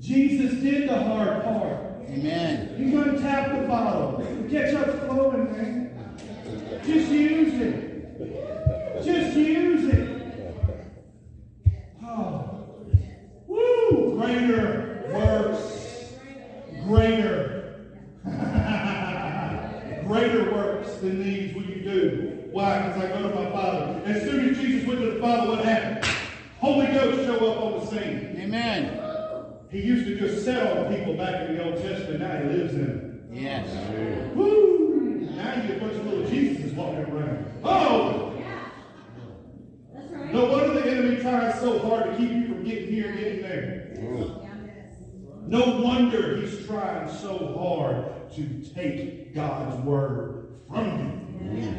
Jesus 0.00 0.54
did 0.62 0.88
the 0.88 1.02
hard 1.02 1.42
part. 1.42 1.76
Amen. 2.08 2.74
He's 2.78 2.92
going 2.94 3.12
to 3.14 3.20
tap 3.20 3.50
the 3.54 3.66
bottle. 3.68 4.24
The 4.42 4.48
ketchup's 4.48 4.98
flowing, 5.04 5.52
man. 5.52 5.90
Just 6.86 7.10
use 7.10 7.52
it. 7.60 9.04
Just 9.04 9.36
use 9.36 9.84
it. 9.92 10.08
Oh. 12.02 12.64
Woo! 13.48 14.18
Greater 14.18 15.10
works. 15.12 16.14
Greater. 16.84 17.90
Greater 20.06 20.50
works 20.50 20.90
than 21.00 21.22
these 21.22 21.54
will 21.54 21.64
you 21.64 21.82
do. 21.82 22.48
Why? 22.50 22.86
Because 22.86 23.02
I 23.04 23.08
go 23.08 23.28
to 23.28 23.34
my 23.34 23.50
Father. 23.50 24.00
As 24.06 24.22
soon 24.22 24.48
as 24.48 24.56
Jesus 24.56 24.86
went 24.88 25.00
to 25.00 25.10
the 25.10 25.20
Father, 25.20 25.50
what 25.50 25.64
happened? 25.66 26.06
Holy 26.60 26.86
Ghost 26.86 27.26
show 27.26 27.52
up 27.52 27.60
on 27.60 27.72
the 27.80 27.86
scene. 27.86 28.36
Amen. 28.38 29.04
He 29.70 29.82
used 29.82 30.06
to 30.06 30.16
just 30.18 30.46
set 30.46 30.78
on 30.78 30.96
people 30.96 31.12
back 31.14 31.46
in 31.46 31.54
the 31.58 31.62
Old 31.62 31.76
Testament. 31.76 32.20
Now 32.20 32.38
he 32.38 32.44
lives 32.48 32.72
in 32.72 32.86
them. 32.86 33.28
Yes. 33.30 33.68
Woo! 34.34 35.28
Now 35.36 35.56
you 35.56 35.62
get 35.68 35.76
a 35.76 35.80
bunch 35.80 35.92
of 35.92 36.06
little 36.06 36.24
Jesuses 36.24 36.72
walking 36.74 37.04
around. 37.04 37.44
Oh! 37.62 38.32
That's 39.92 40.10
right. 40.10 40.32
No 40.32 40.46
wonder 40.46 40.72
the 40.72 40.90
enemy 40.90 41.16
tries 41.20 41.60
so 41.60 41.80
hard 41.80 42.04
to 42.04 42.16
keep 42.16 42.30
you 42.30 42.46
from 42.46 42.64
getting 42.64 42.88
here 42.88 43.10
and 43.10 43.18
getting 43.18 43.42
there. 43.42 43.74
No 45.48 45.80
wonder 45.80 46.36
he's 46.36 46.66
trying 46.66 47.08
so 47.08 47.56
hard 47.56 48.30
to 48.34 48.70
take 48.74 49.34
God's 49.34 49.82
word 49.82 50.48
from 50.68 51.38
you. 51.40 51.74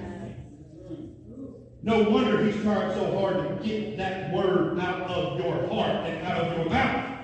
No 1.83 2.09
wonder 2.09 2.43
he's 2.43 2.59
trying 2.63 2.91
so 2.95 3.19
hard 3.19 3.35
to 3.35 3.63
get 3.63 3.95
that 3.97 4.33
word 4.33 4.79
out 4.79 5.01
of 5.01 5.39
your 5.39 5.67
heart 5.67 6.07
and 6.07 6.25
out 6.25 6.47
of 6.47 6.57
your 6.57 6.67
mouth. 6.67 7.19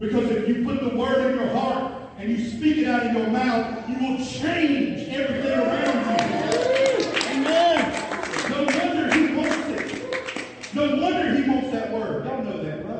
Because 0.00 0.28
if 0.32 0.48
you 0.48 0.64
put 0.64 0.80
the 0.80 0.96
word 0.96 1.30
in 1.30 1.38
your 1.38 1.56
heart 1.56 1.92
and 2.18 2.28
you 2.28 2.44
speak 2.50 2.78
it 2.78 2.88
out 2.88 3.06
of 3.06 3.12
your 3.12 3.28
mouth, 3.28 3.88
you 3.88 3.94
will 4.00 4.24
change 4.26 5.08
everything 5.10 5.60
around 5.60 5.94
you. 6.20 7.06
Amen. 7.30 8.50
No 8.50 8.64
wonder 8.64 9.14
he 9.14 9.32
wants 9.36 9.68
it. 9.68 10.74
No 10.74 10.96
wonder 10.96 11.36
he 11.36 11.48
wants 11.48 11.70
that 11.70 11.92
word. 11.92 12.26
Y'all 12.26 12.42
know 12.42 12.62
that, 12.64 12.84
right? 12.84 12.98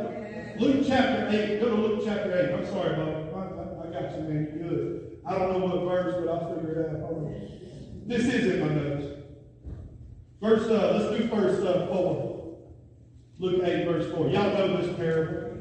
chapter 2.08 2.32
8. 2.32 2.54
I'm 2.54 2.66
sorry, 2.66 2.96
Bob. 2.96 3.08
I, 3.34 3.38
I, 3.38 3.88
I, 3.88 3.92
got 3.92 4.16
you, 4.16 4.22
man. 4.22 4.48
You're 4.54 4.68
good. 4.68 5.18
I 5.26 5.38
don't 5.38 5.52
know 5.52 5.66
what 5.66 5.84
verse, 5.84 6.14
but 6.18 6.32
I'll 6.32 6.54
figure 6.54 6.72
it 6.72 7.02
out. 7.02 7.08
This 8.06 8.24
is 8.24 8.54
in 8.54 8.60
my 8.60 8.68
notes. 8.72 9.06
First, 10.40 10.70
uh, 10.70 10.96
let's 10.96 11.18
do 11.18 11.28
first 11.28 11.62
uh, 11.66 11.86
4. 11.88 12.58
Luke 13.40 13.62
8, 13.62 13.84
verse 13.84 14.10
4. 14.10 14.28
Y'all 14.28 14.54
know 14.54 14.80
this 14.80 14.96
parable. 14.96 15.58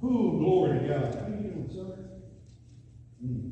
Who 0.00 0.38
glory 0.38 0.78
to 0.78 0.88
God. 0.88 1.14
How 1.14 1.26
you 1.28 1.50
doing, 1.50 1.70
sir? 1.70 1.98
Hmm. 3.20 3.50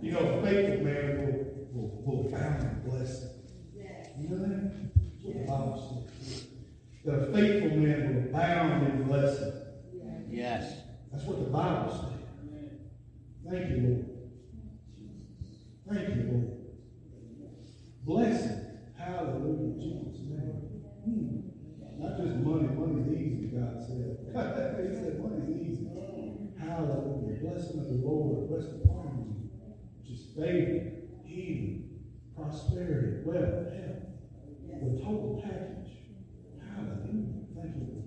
You 0.00 0.12
know, 0.12 0.42
faithful 0.42 0.84
man 0.84 1.18
will, 1.18 1.92
will, 2.02 2.22
will 2.22 2.30
found 2.30 2.62
and 2.62 2.84
bless. 2.84 3.26
You 4.18 4.28
know 4.30 4.38
that? 4.38 4.94
That's 4.94 5.24
what 5.24 5.34
the 5.34 5.40
Bible 5.46 6.04
says. 6.05 6.05
A 7.08 7.32
faithful 7.32 7.78
man 7.78 8.14
will 8.14 8.28
abound 8.30 8.86
in 8.86 9.04
blessing. 9.04 9.52
Yes. 10.28 10.80
That's 11.12 11.24
what 11.24 11.38
the 11.38 11.50
Bible 11.50 11.90
says. 11.92 12.16
Thank 13.48 13.70
you, 13.70 13.76
Lord. 13.86 14.06
Thank 15.88 16.16
you, 16.16 16.22
Lord. 16.32 16.56
Blessing. 18.04 18.60
Hallelujah. 18.98 19.74
Jesus' 19.78 20.20
name. 20.30 20.82
Hmm. 21.04 22.02
Not 22.02 22.16
just 22.18 22.36
money. 22.36 22.68
Money's 22.74 23.06
easy, 23.16 23.46
God 23.54 23.78
said. 23.86 24.18
he 24.90 24.96
said 24.96 25.22
money's 25.22 25.48
easy. 25.48 25.88
Hallelujah. 26.58 27.38
Blessing 27.40 27.78
of 27.78 27.86
the 27.86 28.00
Lord. 28.04 28.50
Rest 28.50 28.82
upon 28.82 29.06
you. 29.24 30.12
Just 30.12 30.34
favor, 30.34 30.90
healing, 31.24 32.00
prosperity, 32.34 33.22
wealth, 33.24 33.72
health. 33.72 34.02
The 34.82 34.98
total 34.98 35.40
package. 35.44 35.85
Thank 36.76 37.76
you. 37.76 38.04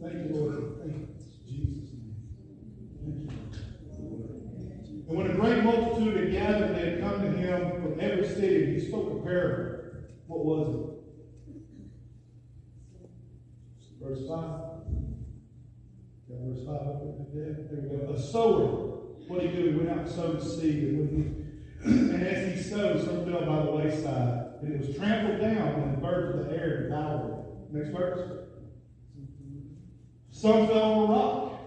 Thank 0.00 0.14
you, 0.14 0.34
Lord, 0.34 0.54
Jesus' 1.46 1.90
Thank 3.02 4.88
you. 4.88 5.04
And 5.08 5.16
when 5.16 5.26
a 5.30 5.34
great 5.34 5.64
multitude 5.64 6.16
had 6.16 6.32
gathered, 6.32 6.76
they 6.76 6.90
had 6.90 7.00
come 7.00 7.22
to 7.22 7.30
him 7.30 7.82
from 7.82 8.00
every 8.00 8.28
city. 8.28 8.74
He 8.74 8.86
spoke 8.86 9.20
a 9.20 9.26
parable. 9.26 9.80
What 10.26 10.44
was 10.44 10.74
it? 10.74 10.90
Verse 14.02 14.28
5. 14.28 14.60
Verse 16.28 16.64
5 16.66 16.74
up 16.74 17.34
there? 17.34 17.56
There 17.70 17.80
we 17.82 17.96
go. 17.96 18.12
A 18.14 18.20
sower. 18.20 18.66
What 19.26 19.40
did 19.40 19.50
he 19.50 19.56
do? 19.56 19.70
He 19.70 19.76
went 19.76 19.90
out 19.90 19.98
and 19.98 20.10
sowed 20.10 20.40
the 20.40 20.44
seed. 20.44 20.84
And, 20.84 21.62
and 21.84 22.22
as 22.26 22.54
he 22.54 22.62
sowed, 22.62 23.04
some 23.04 23.24
fell 23.24 23.46
by 23.46 23.64
the 23.64 23.70
wayside. 23.72 24.40
It 24.62 24.86
was 24.86 24.96
trampled 24.96 25.40
down, 25.40 25.80
and 25.80 25.96
the 25.96 26.00
birds 26.00 26.38
of 26.38 26.46
the 26.46 26.56
air 26.56 26.82
devoured 26.82 27.30
it. 27.30 27.39
Next 27.72 27.90
verse. 27.90 28.48
Some 30.30 30.66
fell 30.66 30.92
on 30.92 31.10
a 31.10 31.12
rock. 31.12 31.60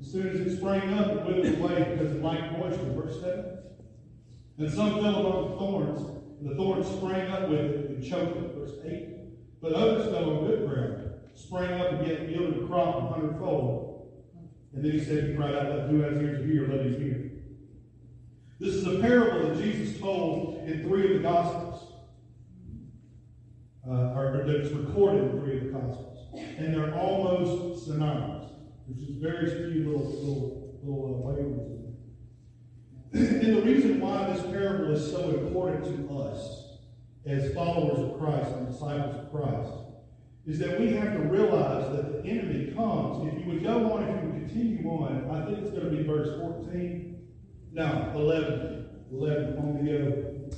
As 0.00 0.10
soon 0.10 0.28
as 0.28 0.40
it 0.40 0.56
sprang 0.56 0.94
up, 0.94 1.08
it 1.08 1.26
withered 1.26 1.58
away 1.58 1.92
because 1.92 2.16
it 2.16 2.22
lacked 2.22 2.58
moisture. 2.58 2.92
Verse 2.94 3.20
7. 3.20 3.58
And 4.58 4.72
some 4.72 5.00
fell 5.00 5.26
among 5.26 5.50
the 5.50 5.56
thorns, 5.56 6.00
and 6.40 6.50
the 6.50 6.54
thorns 6.54 6.86
sprang 6.86 7.30
up 7.30 7.48
with 7.48 7.60
it 7.60 7.90
and 7.90 8.04
choked 8.04 8.36
it. 8.36 8.54
Verse 8.54 8.72
8. 8.84 9.60
But 9.60 9.72
others 9.72 10.12
fell 10.12 10.30
on 10.30 10.46
good 10.46 10.68
ground, 10.68 11.10
sprang 11.34 11.80
up 11.80 11.92
and 11.92 12.06
yet 12.06 12.28
yielded 12.28 12.62
a 12.62 12.66
crop 12.66 12.96
a 12.96 13.00
hundredfold. 13.12 13.90
And 14.72 14.84
then 14.84 14.92
he 14.92 15.04
said, 15.04 15.30
he 15.30 15.34
cried 15.34 15.54
out, 15.54 15.70
Let 15.70 15.88
who 15.88 16.00
has 16.00 16.16
ears 16.16 16.40
to 16.40 16.46
hear, 16.46 16.68
let 16.68 16.86
him 16.86 17.00
hear. 17.00 17.30
This 18.60 18.74
is 18.74 18.86
a 18.86 19.00
parable 19.00 19.48
that 19.48 19.62
Jesus 19.62 19.98
told 19.98 20.68
in 20.68 20.82
three 20.82 21.14
of 21.14 21.22
the 21.22 21.28
Gospels. 21.28 21.69
Uh, 23.90 24.14
or 24.14 24.44
that's 24.46 24.70
recorded 24.70 25.24
in 25.24 25.40
three 25.40 25.58
of 25.58 25.64
the 25.64 25.70
Gospels. 25.70 26.28
And 26.58 26.72
they're 26.72 26.94
almost 26.94 27.86
synonymous. 27.86 28.52
There's 28.86 29.08
just 29.08 29.20
very 29.20 29.46
few 29.50 29.84
little, 29.84 30.06
little, 30.06 30.78
little 30.84 31.24
uh, 31.24 31.42
waivers 31.42 31.66
in 31.66 31.80
there. 33.12 33.40
And 33.42 33.56
the 33.56 33.62
reason 33.62 34.00
why 34.00 34.30
this 34.30 34.42
parable 34.42 34.92
is 34.92 35.10
so 35.10 35.30
important 35.30 35.84
to 35.86 36.18
us 36.20 36.78
as 37.26 37.52
followers 37.52 37.98
of 37.98 38.18
Christ 38.20 38.50
and 38.56 38.70
disciples 38.70 39.16
of 39.16 39.30
Christ 39.32 39.72
is 40.46 40.60
that 40.60 40.78
we 40.78 40.92
have 40.92 41.12
to 41.14 41.20
realize 41.20 41.90
that 41.96 42.22
the 42.22 42.30
enemy 42.30 42.72
comes. 42.72 43.26
If 43.26 43.44
you 43.44 43.52
would 43.52 43.64
go 43.64 43.92
on, 43.92 44.04
if 44.04 44.22
you 44.22 44.30
would 44.30 44.46
continue 44.46 44.88
on, 44.88 45.28
I 45.30 45.44
think 45.46 45.58
it's 45.58 45.70
going 45.70 45.90
to 45.90 45.96
be 45.96 46.04
verse 46.04 46.40
14. 46.40 47.28
No, 47.72 48.12
11. 48.14 48.88
11 49.12 49.58
on 49.58 49.84
the 49.84 49.90
go. 49.90 50.50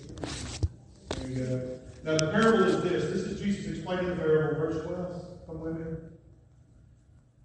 There 1.17 1.29
you 1.31 1.45
go. 1.47 1.82
Now 2.05 2.19
the 2.19 2.33
parable 2.33 2.65
is 2.65 2.83
this. 2.83 3.05
This 3.05 3.23
is 3.23 3.41
Jesus 3.41 3.77
explaining 3.77 4.11
the 4.11 4.17
parable, 4.17 4.59
verse 4.59 4.85
12. 4.85 5.47
Come 5.47 5.61
with 5.61 5.77
me. 5.79 5.85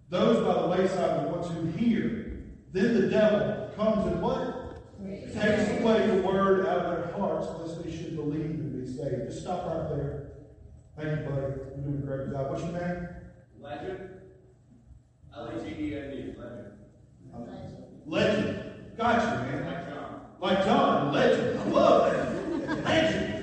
Those 0.09 0.45
by 0.45 0.61
the 0.61 0.67
wayside 0.67 1.19
are 1.19 1.23
the 1.25 1.29
ones 1.29 1.47
who 1.53 1.65
hear. 1.77 2.41
Then 2.71 3.01
the 3.01 3.07
devil 3.07 3.71
comes 3.75 4.11
and 4.11 4.21
what? 4.21 4.53
Takes 5.33 5.79
away 5.79 6.07
the 6.07 6.21
word 6.23 6.65
out 6.65 6.85
of 6.85 6.97
their 6.97 7.13
hearts, 7.15 7.47
lest 7.59 7.83
they 7.83 7.91
should 7.95 8.15
believe 8.15 8.45
and 8.45 8.83
be 8.83 8.91
saved. 8.91 9.29
Just 9.29 9.41
stop 9.41 9.67
right 9.67 9.89
there. 9.89 10.31
Thank 10.97 11.19
you, 11.19 11.25
buddy. 11.29 11.41
You're 11.41 11.83
doing 11.83 12.01
a 12.01 12.05
great 12.05 12.31
job. 12.31 12.49
What's 12.49 12.63
your 12.63 12.71
name? 12.71 13.07
Legend. 13.61 14.09
L-E-G-E-N-D, 15.35 16.33
legend. 16.39 16.73
Legend. 18.07 18.63
Gotcha, 18.97 19.43
man. 19.43 19.65
Like 19.65 19.85
John. 19.87 20.21
Like 20.39 20.65
John, 20.65 21.13
legend. 21.13 21.59
I 21.59 21.63
love 21.65 22.11
that. 22.11 22.83
Legend. 22.85 23.36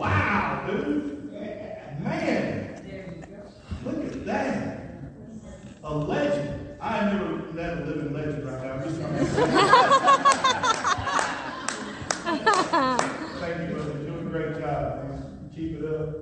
Wow, 0.00 0.64
dude. 0.66 1.30
Man. 2.02 2.82
Look 3.84 4.04
at 4.06 4.24
that. 4.24 4.80
A 5.84 5.94
legend. 5.94 6.68
I 6.80 7.04
never 7.12 7.36
met 7.52 7.76
a 7.76 7.80
living 7.84 8.14
legend 8.14 8.46
right 8.46 8.62
now. 8.62 8.72
I'm 8.72 8.82
just 8.82 8.96
Thank 13.40 13.60
you, 13.60 13.66
brother. 13.74 13.92
You're 13.92 14.06
doing 14.06 14.26
a 14.26 14.30
great 14.30 14.58
job, 14.58 15.04
man. 15.04 15.50
Keep 15.54 15.82
it 15.82 15.84
up. 15.84 16.16